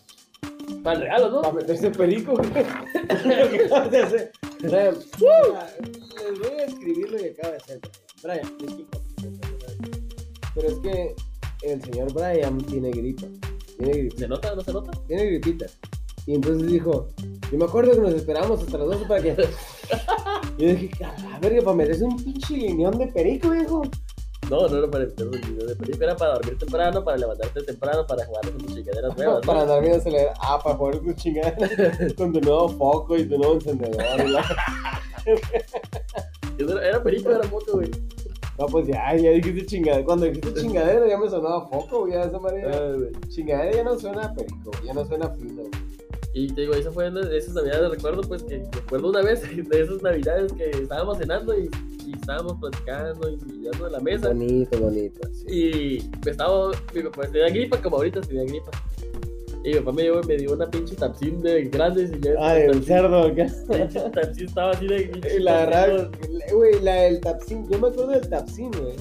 [0.83, 1.41] para el regalo, ¿no?
[1.41, 2.33] Para meterse perico.
[2.35, 4.31] Lo que acabas de hacer.
[4.61, 7.79] Brian, les voy a escribir lo que acaba de hacer.
[8.23, 8.97] Brian, disculpa.
[10.55, 11.15] Pero es que
[11.63, 13.27] el señor Brian tiene gripa.
[13.77, 14.27] Tiene ¿Se gripita.
[14.27, 14.55] nota?
[14.55, 14.91] ¿No se nota?
[15.07, 15.65] Tiene gripita.
[16.25, 17.07] Y entonces dijo,
[17.51, 19.35] yo me acuerdo que nos esperábamos hasta las 12 para que...
[20.57, 23.81] Yo dije, a la verga, para meterse un pinche lineón de perico, viejo.
[24.49, 28.05] No, no era para un video de película, era para dormir temprano, para levantarte temprano,
[28.05, 29.63] para jugar con tus chingaderas nuevas, Para ¿no?
[29.63, 30.33] andar viendo acelerar.
[30.39, 31.55] Ah, para jugar tu chingada
[32.17, 34.29] con tu nuevo foco y tu nuevo encendedor.
[34.29, 34.45] la-
[36.57, 37.91] Era, era película, era moto, güey.
[38.57, 40.05] No, pues ya, ya dijiste chingadera.
[40.05, 42.13] Cuando dijiste chingadera ya me sonaba foco, güey.
[42.13, 42.71] Ya esa manera.
[42.71, 43.11] Ay, güey.
[43.29, 45.63] Chingadera ya no suena a perico, ya no suena fino.
[45.63, 45.71] güey.
[46.35, 49.41] Y te digo, esa fue una de esas navidades, recuerdo pues que recuerdo una vez
[49.69, 51.69] de esas navidades que estábamos cenando y,
[52.05, 54.27] y estábamos platicando y yendo de la mesa.
[54.27, 55.29] Bonito, bonito.
[55.31, 55.45] sí.
[55.47, 58.69] Y estaba, mi papá tenía gripa, como ahorita tenía gripa.
[59.63, 62.31] Y mi papá me dio, me dio una pinche tapsin de grandes y ya.
[62.37, 63.45] Ah, el cerdo, ¿qué?
[63.69, 65.11] Pinche tapsin estaba así de.
[65.37, 66.11] Y la verdad,
[66.51, 68.95] güey, la del Tapsin, yo me acuerdo del Tapsin, güey.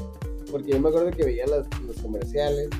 [0.52, 2.70] Porque yo me acuerdo que veía las, los comerciales.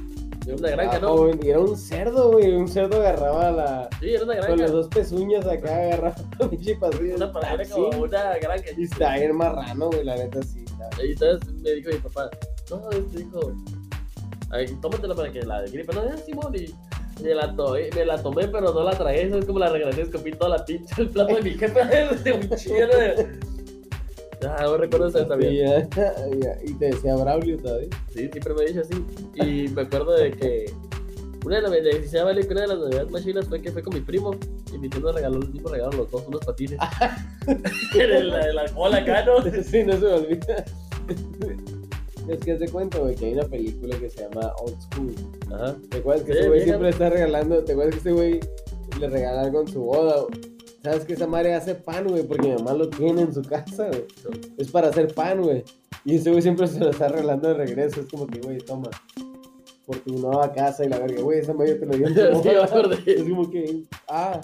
[0.47, 1.31] Era una granja, Estaba ¿no?
[1.43, 2.53] era un cerdo, güey.
[2.55, 3.89] Un cerdo agarraba la.
[4.01, 4.63] Sí, era una Con granja.
[4.63, 6.79] las dos pezuñas acá agarraba la pinche.
[7.17, 7.85] Una palabra Tapsin.
[7.85, 8.71] como una granja.
[8.77, 10.65] Y está bien marrano, güey, la neta sí.
[11.03, 12.31] Y entonces me dijo mi papá,
[12.71, 13.53] no, este dijo,
[14.83, 16.75] tómatela para que la de gripe, no, ya Simón, y
[17.23, 20.03] me la, to- me la tomé, pero no la tragué, eso es como la regresé,
[20.03, 21.81] escupí toda la pinche, el plato de mi jefe,
[22.25, 23.54] de un chile de...
[24.47, 25.89] Ah, no recuerdo esa Y, bien.
[25.97, 27.89] ya, ya, y te decía Braulio todavía.
[28.13, 29.05] Sí, siempre me dicho así.
[29.35, 30.73] Y me acuerdo de que
[31.45, 31.71] una de las
[32.51, 34.35] una de navidades más chidas fue que fue con mi primo
[34.73, 36.79] y mi tío nos regaló el mismo regalo los dos, unos patines.
[37.95, 39.43] en la, en la cola acá, ¿no?
[39.63, 40.65] Sí, no se me olvida.
[42.27, 45.15] Es que te cuento, güey, que hay una película que se llama Old School.
[45.53, 45.77] Ajá.
[45.91, 47.63] ¿Te acuerdas que Sí, ese güey siempre está regalando?
[47.63, 48.41] ¿Te acuerdas que ese güey
[48.99, 50.25] le regala algo en su boda?
[50.85, 52.23] ¿Sabes que esa madre hace pan, güey?
[52.25, 54.05] Porque mi mamá lo tiene en su casa, güey.
[54.59, 55.65] Es para hacer pan, güey.
[56.05, 58.01] Y ese güey siempre se lo está regalando de regreso.
[58.03, 58.91] Es como que, güey, toma.
[59.87, 62.31] Por tu nueva casa y la verga, güey, esa madre yo te lo dio me
[62.33, 62.65] boda.
[62.65, 62.97] acordé.
[63.07, 64.41] Es como que, ah,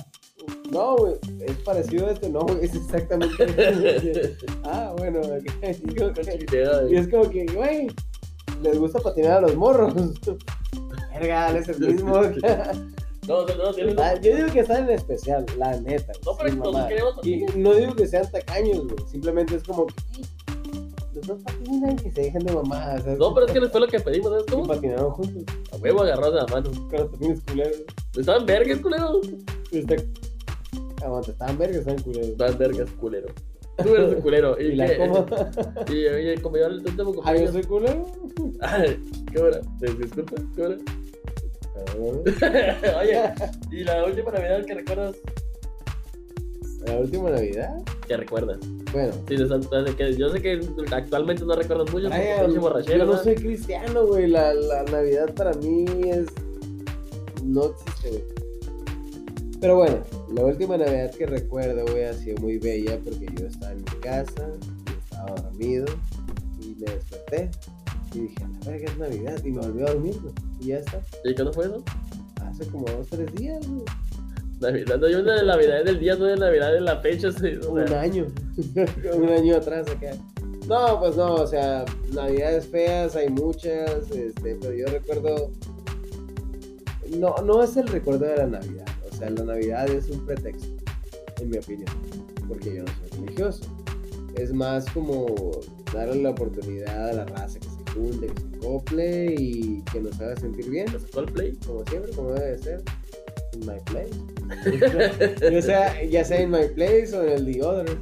[0.70, 1.14] no, güey,
[1.46, 5.44] es parecido a este, no, güey, es exactamente Ah, bueno, ok.
[5.86, 7.86] Y como que- Idea de- y es como que, güey,
[8.62, 9.94] les gusta patinar a los morros.
[11.12, 12.20] Verga, es el mismo.
[13.30, 16.12] No, no, no, tienes Ah, Yo digo que están en especial, la neta.
[16.26, 16.88] No, pero sin nosotros mamada.
[16.88, 19.08] queremos Y no digo que sean tacaños, güey.
[19.10, 20.24] Simplemente es como que "Ey,
[21.14, 23.04] los dos patinan y que se dejen de mamadas.
[23.18, 24.66] No, pero es que no fue lo que pedimos, ¿sabes Y cómo?
[24.66, 26.70] patinaron juntos A huevo agarrados de la mano.
[26.88, 27.76] con los patines culeros.
[28.18, 29.20] Estaban vergas, culero.
[29.72, 29.96] Está...
[31.04, 32.28] Aguanta, estaban vergas, estaban culeros.
[32.30, 33.28] Estaban vergas, culero.
[33.82, 34.56] Tú eres un culero.
[34.60, 35.26] Y la qué- coma.
[35.88, 38.06] Y, y como yo el último Ah, yo soy culero.
[38.60, 38.98] Ay,
[39.32, 39.60] ¿Qué hora?
[39.78, 40.34] ¿Te disculpa?
[40.54, 40.76] ¿Qué hora?
[43.00, 43.22] Oye,
[43.70, 45.16] y la última Navidad que recuerdas.
[46.86, 47.82] La última Navidad.
[48.08, 48.58] ¿Qué recuerdas?
[48.92, 52.08] Bueno, Sí, de que yo sé que actualmente no recuerdas mucho.
[52.08, 53.22] yo no ¿verdad?
[53.22, 54.26] soy cristiano, güey.
[54.26, 56.26] La, la Navidad para mí es.
[57.44, 58.40] No existe, güey.
[59.60, 59.98] Pero bueno,
[60.32, 64.00] la última Navidad que recuerdo, güey, ha sido muy bella porque yo estaba en mi
[64.00, 64.48] casa,
[65.04, 65.84] estaba dormido
[66.60, 67.50] y me desperté
[68.14, 70.34] y dije, a verga es Navidad y me volví a dormir, güey.
[70.60, 71.00] Y ya está.
[71.24, 71.84] ¿Y cuándo fue eso?
[72.42, 73.84] Hace como dos, tres días, güey.
[74.60, 77.32] Navidad, no, yo de Navidad del día, no de Navidad de la fecha.
[77.32, 78.26] sí, o Un año.
[79.14, 80.12] un año atrás acá.
[80.66, 85.50] No, pues no, o sea, navidades feas hay muchas, este, pero yo recuerdo.
[87.16, 88.86] No, no es el recuerdo de la Navidad.
[89.10, 90.68] O sea, la Navidad es un pretexto,
[91.40, 91.90] en mi opinión.
[92.46, 93.62] Porque yo no soy religioso.
[94.36, 95.34] Es más como
[95.92, 100.36] darle la oportunidad a la raza que se que se acople y que nos haga
[100.36, 100.86] sentir bien.
[100.86, 101.52] ¿te sacó el play?
[101.66, 102.82] Como siempre, como debe de ser.
[103.52, 104.10] In my place.
[105.52, 107.96] ya, sea, ya sea en my place o en el the other.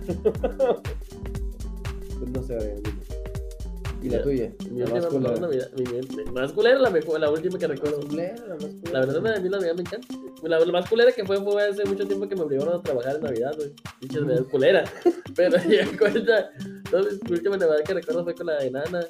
[2.18, 2.98] pues no sé, Brian, dime.
[4.00, 4.52] ¿Y la Ya, tuya?
[4.70, 6.32] Mi La última más culera.
[6.32, 8.00] Más culera, la, mejor, la última que recuerdo.
[8.06, 8.92] culera, la más culera.
[8.92, 10.06] La verdad, a mí la Navidad me encanta.
[10.42, 13.16] La, la más culera que fue fue hace mucho tiempo que me obligaron a trabajar
[13.16, 13.72] en Navidad, güey.
[14.00, 14.84] Dichas Navidad culera.
[15.34, 16.50] Pero ya cuenta.
[16.84, 19.00] Entonces, mi última Navidad que recuerdo fue con la enana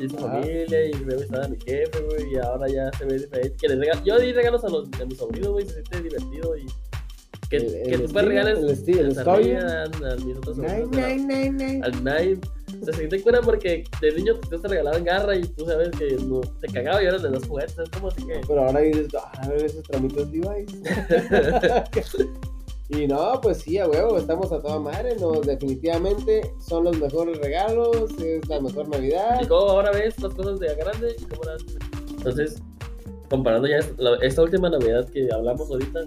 [0.00, 0.86] y su familia.
[0.86, 2.32] Y luego estaba mi jefe, güey.
[2.34, 3.54] Y ahora ya se ve diferente.
[3.60, 5.66] Que les regalo, yo di regalos a, los, a mis sobrinos, güey.
[5.66, 6.56] Se siente divertido.
[6.56, 6.66] Y
[7.48, 9.52] que, El- que el tú puedes regalar el estilo, el a, story.
[9.52, 9.84] a
[10.24, 11.08] mis otros Nine, sobrinos.
[11.08, 11.80] nine, nine, nine.
[11.84, 12.40] Al Nine,
[12.84, 16.40] Se siente cura porque de niño te te regalaban garra y tú sabes que no,
[16.40, 17.78] te cagaba y ahora le das juguetes.
[17.78, 18.40] Es como así que.
[18.48, 20.74] Pero ahora dices, ah, a ver esos tramitos Levi's.
[22.88, 25.16] y no, pues sí, a huevo, estamos a toda madre.
[25.20, 29.40] No, definitivamente son los mejores regalos, es la mejor Navidad.
[29.42, 31.64] Y cómo ahora ves las cosas de grande y cómo las.
[32.16, 32.62] Entonces,
[33.28, 33.78] comparando ya
[34.22, 36.00] esta última Navidad que hablamos ahorita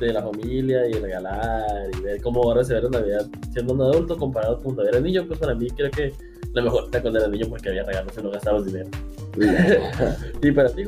[0.00, 3.74] de la familia y el regalar y ver cómo ahora se ve la Navidad siendo
[3.74, 6.12] un adulto comparado con cuando era niño, pues para mí creo que
[6.52, 8.88] la mejor era cuando era niño porque había regalos y no gastabas dinero.
[10.42, 10.84] Y para ti?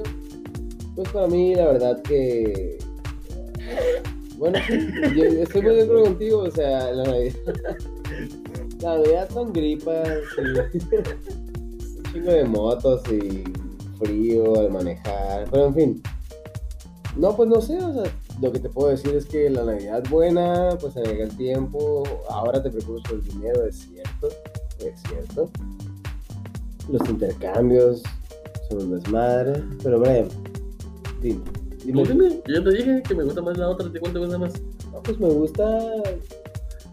[0.95, 2.79] Pues para mí, la verdad que.
[4.41, 4.59] Bueno,
[5.15, 7.35] yo estoy muy de acuerdo contigo, o sea, la Navidad.
[8.81, 13.45] La Navidad son gripas, un chingo de motos y
[13.99, 16.03] frío al manejar, pero en fin.
[17.15, 20.03] No, pues no sé, o sea, lo que te puedo decir es que la Navidad
[20.09, 24.29] buena, pues se llega el tiempo, ahora te preocupas por el dinero, es cierto,
[24.79, 25.51] es cierto.
[26.91, 28.03] Los intercambios
[28.71, 30.29] son un desmadre, pero Brian,
[31.21, 31.43] dime,
[31.93, 32.03] dime.
[32.05, 34.13] Tú dime, yo ya te dije que me gusta más la otra, ¿a ti cuál
[34.13, 34.53] te gusta más?
[34.93, 35.79] No, pues me gusta,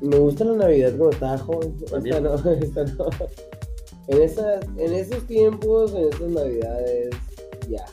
[0.01, 3.09] me gusta la Navidad cuando estaba joven, esta no, esta no.
[4.07, 7.15] En, esas, en esos tiempos, en estas Navidades,
[7.69, 7.85] ya,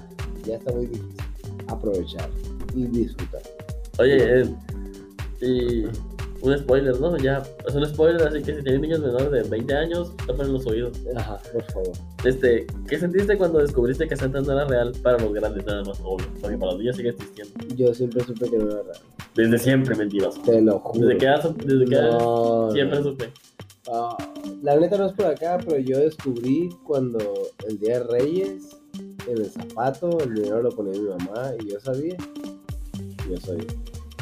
[0.45, 1.17] ya está muy difícil
[1.69, 2.31] aprovechar
[2.75, 3.43] y disfrutar.
[3.99, 4.55] Oye, eh,
[5.41, 5.85] y
[6.45, 7.17] un spoiler, ¿no?
[7.17, 10.67] Ya, es un spoiler, así que si tienen niños menores de 20 años, tapen los
[10.67, 10.99] oídos.
[11.17, 11.93] Ajá, por favor.
[12.25, 15.99] Este, ¿qué sentiste cuando descubriste que Santa no era real para los grandes nada más,
[16.03, 16.27] obvio?
[16.41, 17.53] Porque para los niños sigue existiendo.
[17.77, 18.99] Yo siempre supe que no era real.
[19.35, 20.41] Desde siempre, mentiroso.
[20.43, 21.07] Te lo juro.
[21.07, 21.27] Desde que
[21.67, 23.05] desde que No, siempre no.
[23.05, 23.31] supe.
[23.91, 24.17] Ah,
[24.63, 27.19] la neta no es por acá, pero yo descubrí cuando
[27.69, 28.77] el día de Reyes,
[29.27, 32.17] en el zapato, el dinero lo ponía mi mamá y yo sabía.
[33.31, 33.67] Yo sabía.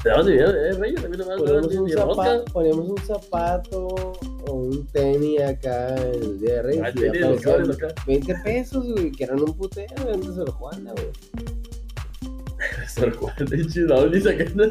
[0.02, 2.44] Te dabas de video de Reyes, a mí no me das nada, Poníamos un, zapato,
[2.52, 3.86] poníamos un zapato
[4.48, 6.82] o un tenis acá en el día de Reyes.
[6.84, 7.94] Ah, y tenis, los aparecían cables acá.
[8.04, 11.06] 20 pesos, güey, que eran un putero de Sor Juana, güey.
[12.88, 14.64] Sor Juan de Chidauli sacando.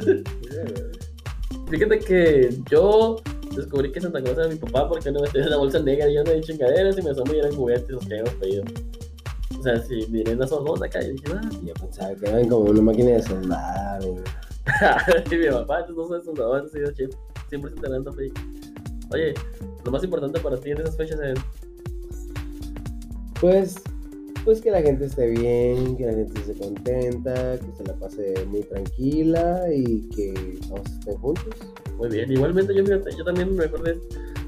[1.69, 3.21] Fíjate que yo
[3.55, 6.29] descubrí que Santa Claus era mi papá porque no me tenía una bolsa negra llena
[6.29, 8.65] de chingaderas y me asomo y eran juguetes los que habíamos pedido.
[9.57, 12.69] O sea, si miré una zorrona acá y dije, ah, Yo pensaba que eran como
[12.69, 14.23] una máquina de soldar, güey.
[15.31, 17.11] y mi papá, no soy soldador, he sido chef,
[17.49, 18.39] 100% talento fake.
[19.11, 19.33] Oye,
[19.83, 21.39] lo más importante para ti en esas fechas es
[23.39, 23.75] Pues,
[24.45, 28.33] pues que la gente esté bien, que la gente esté contenta, que se la pase
[28.47, 31.55] muy tranquila y que todos estén juntos.
[31.97, 32.31] muy bien.
[32.31, 33.99] Igualmente, yo, fíjate, yo también me acuerdo,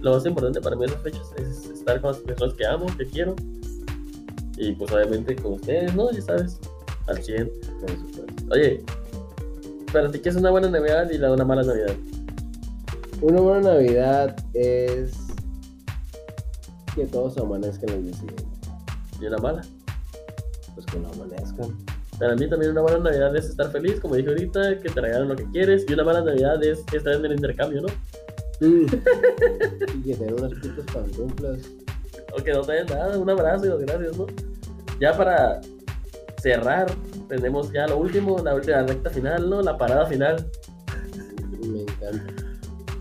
[0.01, 2.85] lo más importante para mí en esas fechas es estar con las personas que amo,
[2.97, 3.35] que quiero.
[4.57, 6.11] Y pues obviamente con ustedes, ¿no?
[6.11, 6.59] Ya sabes,
[7.07, 7.51] al 100.
[7.81, 8.25] Por supuesto.
[8.51, 8.83] Oye,
[9.93, 11.95] para ti, ¿qué es una buena Navidad y la de una mala Navidad?
[13.21, 15.13] Una buena Navidad es
[16.95, 18.43] que todos amanezcan el día siguiente.
[19.21, 19.61] ¿Y una mala?
[20.73, 21.77] Pues que no amanezcan.
[22.19, 25.29] Para mí también una buena Navidad es estar feliz, como dije ahorita, que te regalen
[25.29, 25.85] lo que quieres.
[25.87, 27.87] Y una mala Navidad es estar en el intercambio, ¿no?
[28.67, 31.59] y que tengan unas putas pantuflas.
[32.35, 34.25] O que no te nada, un abrazo y las gracias, ¿no?
[34.99, 35.61] Ya para
[36.41, 36.87] cerrar,
[37.35, 39.61] tenemos ya lo último, la última recta final, ¿no?
[39.61, 40.45] La parada final.
[41.61, 42.33] Me encanta.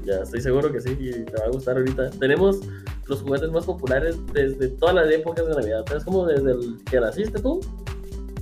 [0.05, 2.11] Ya estoy seguro que sí, y te va a gustar ahorita.
[2.11, 2.61] Tenemos
[3.07, 5.85] los juguetes más populares desde todas las épocas de Navidad.
[5.87, 7.61] ¿Sabes como desde el que naciste tú?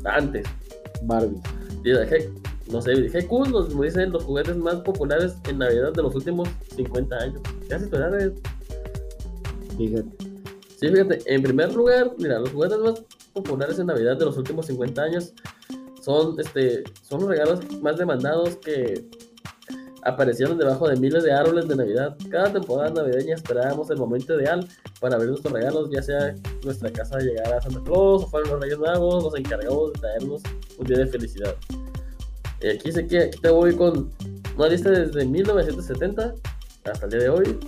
[0.05, 0.47] Antes.
[1.03, 1.41] Barbie.
[1.85, 2.31] Y dije,
[2.71, 6.49] no sé, dije, cool, nos dicen los juguetes más populares en Navidad de los últimos
[6.77, 7.41] 50 años.
[7.67, 8.15] ¿Qué haces esperar?
[8.21, 8.33] eh?
[9.77, 10.09] Fíjate.
[10.77, 13.03] Sí, fíjate, en primer lugar, mira, los juguetes más
[13.35, 15.35] populares en Navidad de los últimos 50 años
[16.01, 19.05] son, este, son los regalos más demandados que
[20.03, 22.17] aparecieron debajo de miles de árboles de Navidad.
[22.31, 24.67] Cada temporada navideña esperábamos el momento ideal
[25.01, 26.35] para abrir nuestros regalos, ya sea
[26.65, 30.43] nuestra casa llegara a Santa Claus o fueron los Reyes Magos, nos encargamos de traernos
[30.79, 31.55] un día de felicidad.
[32.63, 34.11] Y aquí sé que te voy con
[34.57, 36.35] una lista desde 1970
[36.85, 37.59] hasta el día de hoy.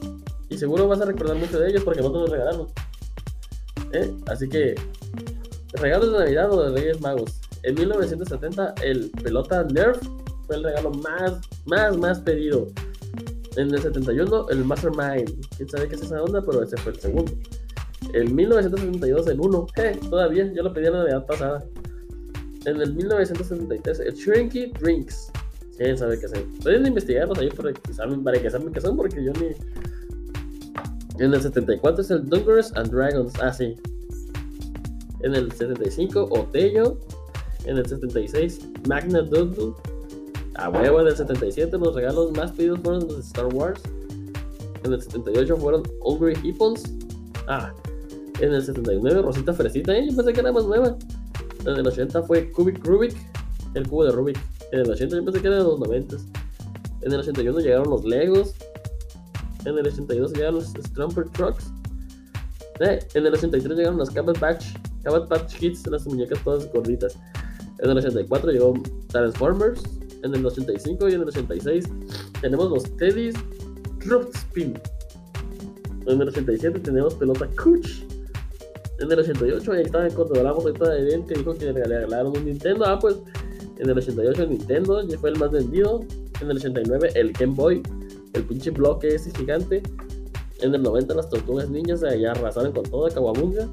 [0.49, 2.68] Y seguro vas a recordar mucho de ellos porque no te los regalaron.
[3.93, 4.12] ¿Eh?
[4.26, 4.74] Así que,
[5.72, 7.41] regalos de Navidad o de Reyes Magos.
[7.65, 10.01] En 1970, el pelota Nerf
[10.47, 12.69] fue el regalo más, más, más pedido.
[13.57, 15.47] En el 71, el Mastermind.
[15.57, 17.33] Quién sabe qué es esa onda, pero ese fue el segundo.
[18.15, 19.67] En 1972, el 1.
[19.77, 21.65] Eh, todavía, yo lo pedí la Navidad pasada.
[22.65, 25.31] En el 1973, el Shrinky Drinks.
[25.77, 26.45] Quién sabe qué hacer.
[26.63, 29.49] Pueden investigarlos ahí para que saben, para que saben qué son, porque yo ni.
[31.23, 33.33] En el 74 es el Dungeons and Dragons.
[33.41, 33.75] Ah, sí.
[35.21, 36.99] En el 75, Otello.
[37.65, 39.75] En el 76, Magna Doodle.
[40.57, 43.81] A huevo, en el 77 los regalos más pedidos fueron los de Star Wars.
[44.85, 46.83] En el 78 fueron Hungry Hippos.
[47.47, 47.73] Ah,
[48.41, 50.09] en el 79 Rosita Fresita, ¿eh?
[50.09, 50.97] yo pensé que era más nueva.
[51.65, 53.15] En el 80 fue Cubic Rubik,
[53.75, 54.39] el cubo de Rubik.
[54.73, 56.17] En el 80 yo pensé que era de los 90.
[57.03, 58.55] En el 81 llegaron los Legos.
[59.65, 61.73] En el 82 llegaron los Strumper Trucks.
[62.81, 67.17] Eh, en el 83 llegaron los Cabot Patch, Cabot Patch Kids, las muñecas todas gorditas.
[67.83, 68.74] En el 84 llegó
[69.09, 69.83] Transformers.
[70.22, 71.85] En el 85 y en el 86
[72.41, 73.35] tenemos los Teddy's
[73.99, 74.78] Truck Spin.
[76.07, 78.05] En el 87 tenemos pelota Cooch.
[79.01, 82.45] En el 88, ahí estaba cuando hablamos ahorita de que dijo que le regalaron un
[82.45, 82.85] Nintendo.
[82.87, 83.16] Ah, pues
[83.78, 86.05] en el 88 el Nintendo ya fue el más vendido.
[86.41, 87.83] En el 89 el Game Boy,
[88.33, 89.83] el pinche bloque ese gigante.
[90.61, 93.68] En el 90 las tortugas niñas allá arrasaron con toda Kawabunga.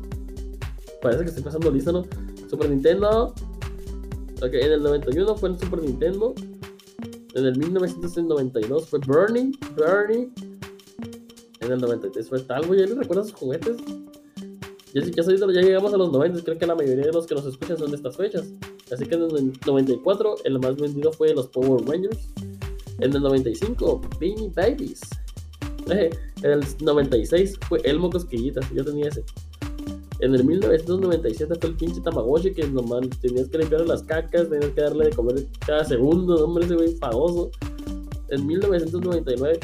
[0.99, 2.05] Parece que estoy pasando lista, ¿no?
[2.49, 3.36] Super Nintendo.
[4.42, 6.34] Ok, en el 91 fue el Super Nintendo.
[7.34, 9.52] En el 1992 fue Bernie.
[9.76, 10.30] Bernie.
[11.60, 12.74] En el 93 fue Talbo.
[12.74, 13.78] ¿Ya les recuerdas sus juguetes?
[14.94, 16.42] Ya, ya, ya llegamos a los 90.
[16.44, 18.54] Creo que la mayoría de los que nos escuchan son de estas fechas.
[18.92, 22.30] Así que en el 94 el más vendido fue los Power Rangers.
[23.00, 25.02] En el 95, Beanie Babies.
[25.90, 26.12] en
[26.44, 28.66] el 96 fue Elmo Cosquillitas.
[28.74, 29.24] Yo tenía ese.
[30.20, 34.72] En el 1997 fue el pinche Tamagotchi que nomás tenías que limpiar las cacas, tenías
[34.72, 37.51] que darle de comer cada segundo, hombre, ese güey famoso.
[38.28, 39.59] En 1999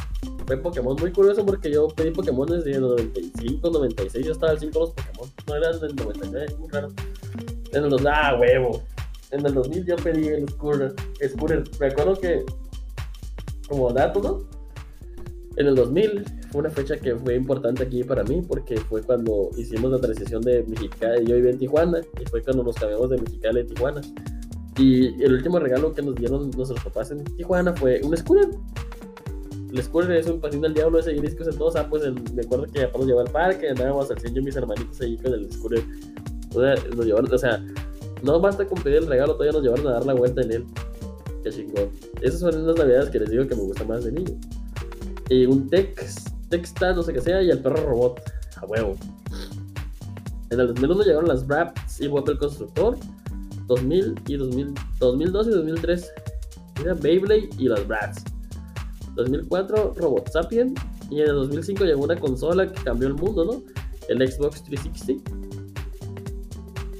[0.47, 4.59] fue Pokémon muy curioso porque yo pedí Pokémon desde el 95, 96, yo estaba al
[4.59, 6.87] 5 los Pokémon, no eran del 99, muy raro.
[7.73, 8.81] En el 2000, ah, huevo.
[9.31, 10.95] En el 2000 yo pedí el Scooter.
[11.27, 12.45] Scooter, me acuerdo que,
[13.67, 14.54] como dato, ¿no?
[15.57, 19.49] En el 2000 fue una fecha que fue importante aquí para mí porque fue cuando
[19.57, 23.17] hicimos la transición de Mexicali, yo viví en Tijuana y fue cuando nos cambiamos de
[23.17, 24.01] Mexicali a Tijuana.
[24.77, 28.49] Y el último regalo que nos dieron nuestros papás en Tijuana fue un scooter.
[29.71, 31.77] El scooter es un patín del diablo ese que usan todos.
[31.77, 32.03] Ah, pues
[32.33, 35.33] me acuerdo que ya nos llevó al parque, andábamos al y mis hermanitos ahí con
[35.33, 35.81] el scooter.
[36.53, 37.65] O sea, nos llevaron, o sea,
[38.23, 40.65] no basta con pedir el regalo, todavía nos llevaron a dar la vuelta en él.
[41.43, 41.89] Qué chingón.
[42.21, 44.37] Esas son las navidades que les digo que me gusta más de niño.
[45.29, 48.21] Y un Tex, Texta, no sé qué sea, y el perro robot.
[48.57, 48.95] A huevo.
[50.51, 52.97] En el 2001 llegaron las Raps y Web el Constructor.
[53.67, 56.11] 2000 y 2000, 2002 y 2003
[56.81, 58.23] era Beyblade y las Bratz.
[59.15, 60.75] 2004 Robot Sapien
[61.09, 63.63] y en el 2005 llegó una consola que cambió el mundo, ¿no?
[64.07, 65.31] El Xbox 360.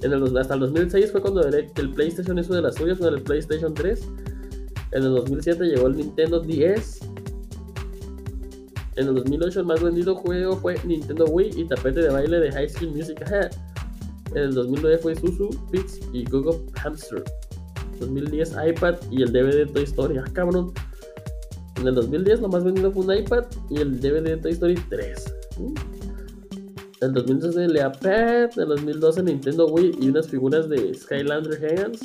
[0.01, 3.13] En el, hasta el 2006 fue cuando el, el, PlayStation hizo de las suyas con
[3.13, 4.07] el PlayStation 3.
[4.91, 6.99] En el 2007 llegó el Nintendo DS.
[8.95, 12.51] En el 2008 el más vendido juego fue Nintendo Wii y tapete de baile de
[12.51, 13.49] High School Musical.
[14.31, 17.23] En el 2009 fue Susu, Pix y Google Hamster.
[17.99, 20.17] 2010 iPad y el DVD de Toy Story.
[20.17, 20.73] Ah, cabrón.
[21.77, 24.75] En el 2010 lo más vendido fue un iPad y el DVD de Toy Story
[24.89, 25.25] 3.
[25.57, 28.49] En el 2012 el iPad.
[28.55, 32.01] En el 2012 Nintendo Wii y unas figuras de Skylander Hands.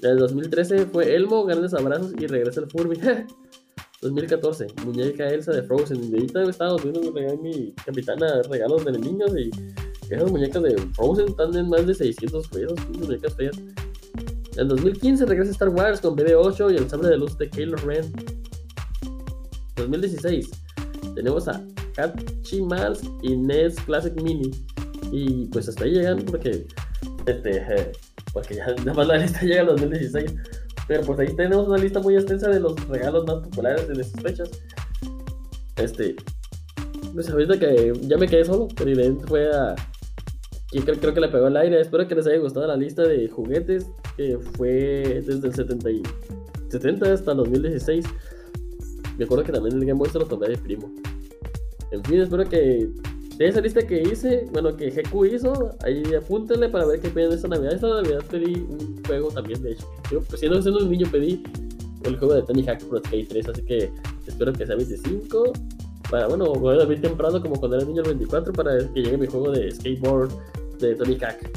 [0.00, 3.00] En el 2013 fue Elmo, grandes abrazos y regresa el Furby.
[4.02, 6.04] 2014, muñeca Elsa de Frozen.
[6.04, 9.50] Y ahorita Estados Unidos me mi capitana regalos de los niños y
[10.12, 13.56] esas muñecas de Frozen están en más de 600 pesos, muñecas feas.
[14.56, 18.12] En 2015 regresa Star Wars con BB-8 y el sable de luz de Kylo Ren.
[19.76, 20.50] 2016
[21.14, 21.62] tenemos a
[21.96, 24.50] Hatchimals y NES Classic Mini.
[25.12, 26.66] Y pues hasta ahí llegan porque
[27.26, 27.92] este,
[28.32, 30.34] porque ya nada más la lista llega en 2016.
[30.88, 34.22] Pero pues ahí tenemos una lista muy extensa de los regalos más populares de estas
[34.22, 34.50] fechas.
[35.76, 36.16] Este,
[37.12, 39.74] pues ahorita que ya me quedé solo, pero evidente fue a.
[40.70, 41.80] Creo, creo, que le pegó el aire.
[41.80, 46.02] Espero que les haya gustado la lista de juguetes que fue desde el 70, y,
[46.68, 48.04] 70 hasta el 2016.
[49.16, 50.92] Me acuerdo que también el Game Boy se lo tomé de primo.
[51.90, 52.90] En fin, espero que
[53.38, 57.32] de esa lista que hice, bueno, que GQ hizo, ahí apúntenle para ver qué piden
[57.32, 57.74] esta Navidad.
[57.74, 59.86] Esta Navidad pedí un juego también, de hecho.
[60.10, 61.42] Yo, pues, siendo, siendo un niño, pedí
[62.04, 63.90] el juego de Tony Hawk Pro Skate 3, así que
[64.26, 65.52] espero que sea 25.
[66.10, 69.18] Para, bueno, voy a dormir temprano como cuando era niño el 24 para que llegue
[69.18, 70.30] mi juego de skateboard
[70.78, 71.50] de Tony Hawk.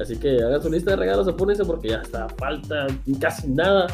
[0.00, 2.86] Así que hagan su lista de regalos, apúrense porque ya está, falta
[3.20, 3.86] casi nada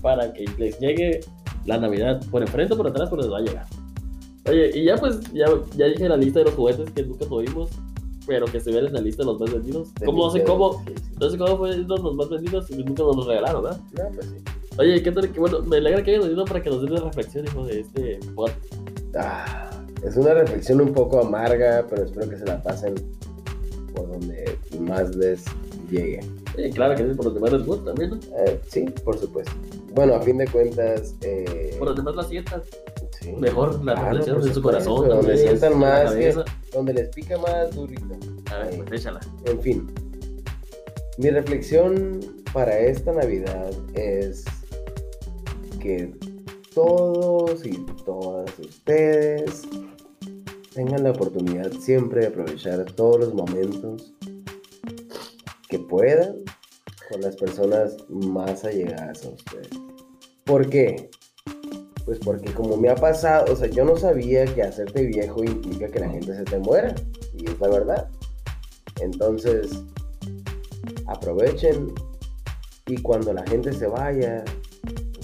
[0.00, 1.20] para que les llegue
[1.66, 3.66] la Navidad por enfrente o por atrás, pero les va a llegar.
[4.48, 5.46] Oye, y ya pues, ya,
[5.76, 7.70] ya dije la lista de los juguetes que nunca tuvimos,
[8.26, 9.88] pero que se en la lista de los más vendidos.
[10.04, 10.84] ¿Cómo, no sé cómo,
[11.18, 13.80] no sé cómo fue los más vendidos y nunca nos los regalaron, ¿verdad?
[13.92, 14.36] No, pues sí.
[14.78, 15.28] Oye, ¿qué tal?
[15.28, 18.20] Bueno, me alegra que hayan venido para que nos den una reflexión, hijo, de este
[18.34, 18.50] pod.
[19.16, 19.70] Ah,
[20.04, 22.94] es una reflexión un poco amarga, pero espero que se la pasen
[23.94, 25.44] por donde más les
[25.90, 26.20] llegue.
[26.64, 28.16] Sí, claro que sí, por donde más les gusta también, ¿no?
[28.44, 29.52] Eh, sí, por supuesto.
[29.94, 31.14] Bueno, a fin de cuentas.
[31.20, 32.62] Eh, por donde más las sientas.
[33.20, 35.08] Sí, mejor la claro, reflexión por en su corazón.
[35.08, 36.44] Donde sientan más, que- cabeza.
[36.72, 38.16] donde les pica más durito.
[38.52, 39.20] A ver, pues échala.
[39.44, 39.86] En fin,
[41.18, 42.20] mi reflexión
[42.52, 44.44] para esta Navidad es
[45.80, 46.12] que
[46.74, 49.62] todos y todas ustedes
[50.74, 54.12] tengan la oportunidad siempre de aprovechar todos los momentos
[55.68, 56.36] que puedan
[57.08, 59.70] con las personas más allegadas a ustedes.
[60.44, 61.10] ¿Por qué?
[62.04, 65.88] Pues porque como me ha pasado, o sea, yo no sabía que hacerte viejo implica
[65.88, 66.94] que la gente se te muera.
[67.34, 68.08] Y es la verdad.
[69.00, 69.70] Entonces,
[71.06, 71.92] aprovechen
[72.86, 74.44] y cuando la gente se vaya,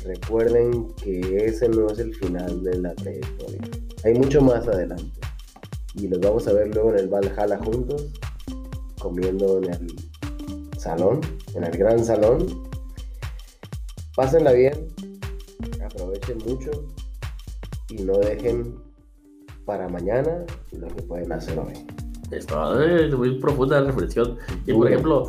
[0.04, 3.62] recuerden que ese no es el final de la trayectoria.
[4.04, 5.20] Hay mucho más adelante.
[5.94, 8.10] Y los vamos a ver luego en el Valhalla juntos,
[8.98, 9.96] comiendo en el
[10.78, 11.20] salón,
[11.54, 12.46] en el gran salón.
[14.16, 14.88] Pásenla bien,
[15.84, 16.70] aprovechen mucho
[17.88, 18.76] y no dejen
[19.64, 21.86] para mañana lo que pueden hacer hoy.
[22.30, 24.38] Esto es muy profunda la reflexión.
[24.66, 25.28] Y por ejemplo,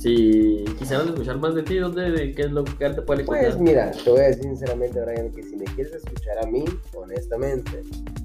[0.00, 3.40] si quisieran escuchar más de ti, ¿dónde, de qué es lo que te pueden Pues
[3.54, 3.60] encontrar?
[3.60, 6.64] mira, te voy a decir sinceramente, Brian, que si me quieres escuchar a mí,
[6.94, 7.82] honestamente,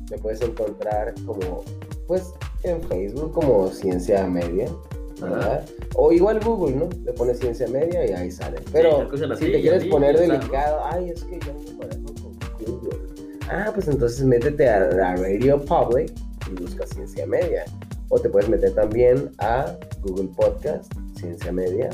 [0.10, 1.64] me puedes encontrar como,
[2.08, 2.34] pues,
[2.64, 4.68] en Facebook como Ciencia Media,
[5.22, 5.66] ¿verdad?
[5.96, 6.90] O igual Google, ¿no?
[7.06, 8.58] Le pones Ciencia Media y ahí sale.
[8.72, 12.98] Pero si te quieres poner delicado, ay, es que yo me manejo con Google.
[13.50, 16.12] Ah, pues entonces métete a, a Radio Public
[16.52, 17.64] y busca Ciencia Media.
[18.10, 21.90] O te puedes meter también a Google Podcast, Ciencia Media,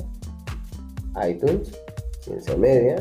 [1.28, 1.72] iTunes,
[2.22, 2.96] Ciencia Media.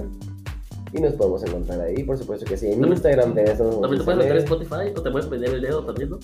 [0.95, 2.67] Y nos podemos encontrar ahí, por supuesto que sí.
[2.67, 4.37] En También- Instagram tenés como También te puedes meter.
[4.39, 6.19] Spotify o te puedes vender el dedo también, ¿no?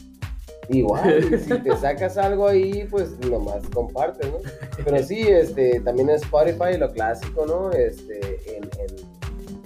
[0.70, 4.38] Igual, si te sacas algo ahí, pues nomás compartes, ¿no?
[4.84, 7.70] Pero sí, este, también en Spotify, lo clásico, ¿no?
[7.72, 8.18] Este,
[8.56, 9.18] en, en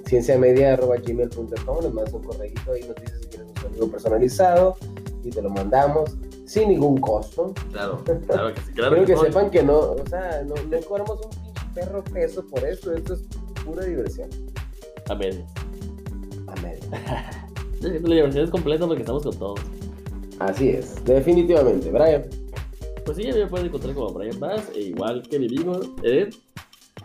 [0.07, 4.77] cienciamedia.gmail.com nos mandas un correíto ahí, nos dices si quieres un saludo personalizado
[5.25, 7.53] y te lo mandamos sin ningún costo.
[7.73, 8.73] Claro, claro que sí.
[8.73, 9.21] Claro Quiero que no.
[9.23, 13.15] sepan que no, o sea, no, no cobramos un pinche perro peso por esto, esto
[13.15, 13.23] es
[13.65, 14.29] pura diversión.
[15.09, 15.51] A medias.
[16.47, 17.49] A media.
[17.81, 19.61] La diversión es completa porque estamos con todos.
[20.39, 21.91] Así es, definitivamente.
[21.91, 22.25] Brian,
[23.05, 25.81] Pues sí, a mí me pueden encontrar como Brian Bass, e igual que mi amigo
[26.03, 26.35] Ed.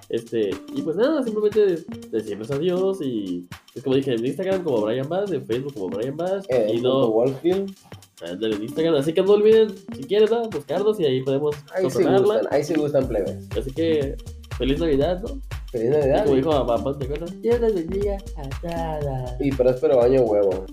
[0.09, 5.09] Este, y pues nada, simplemente decirles adiós y es como dije en Instagram como Brian
[5.09, 7.75] Bass, en Facebook como Brian Bass, eh, y no Wolfield,
[8.21, 10.47] ándale, en Instagram, así que no olviden, si quieren, ¿no?
[10.49, 13.49] buscarnos y ahí podemos ahí se gustan, ahí se gustan plebes.
[13.57, 14.15] Así que
[14.57, 15.41] feliz Navidad, ¿no?
[15.71, 16.23] Feliz Y Navidad.
[16.23, 17.41] como dijo mamá, ¿te acuerdas?
[17.41, 19.41] Dios les bendiga a todas.
[19.41, 20.65] Y próspero año huevo.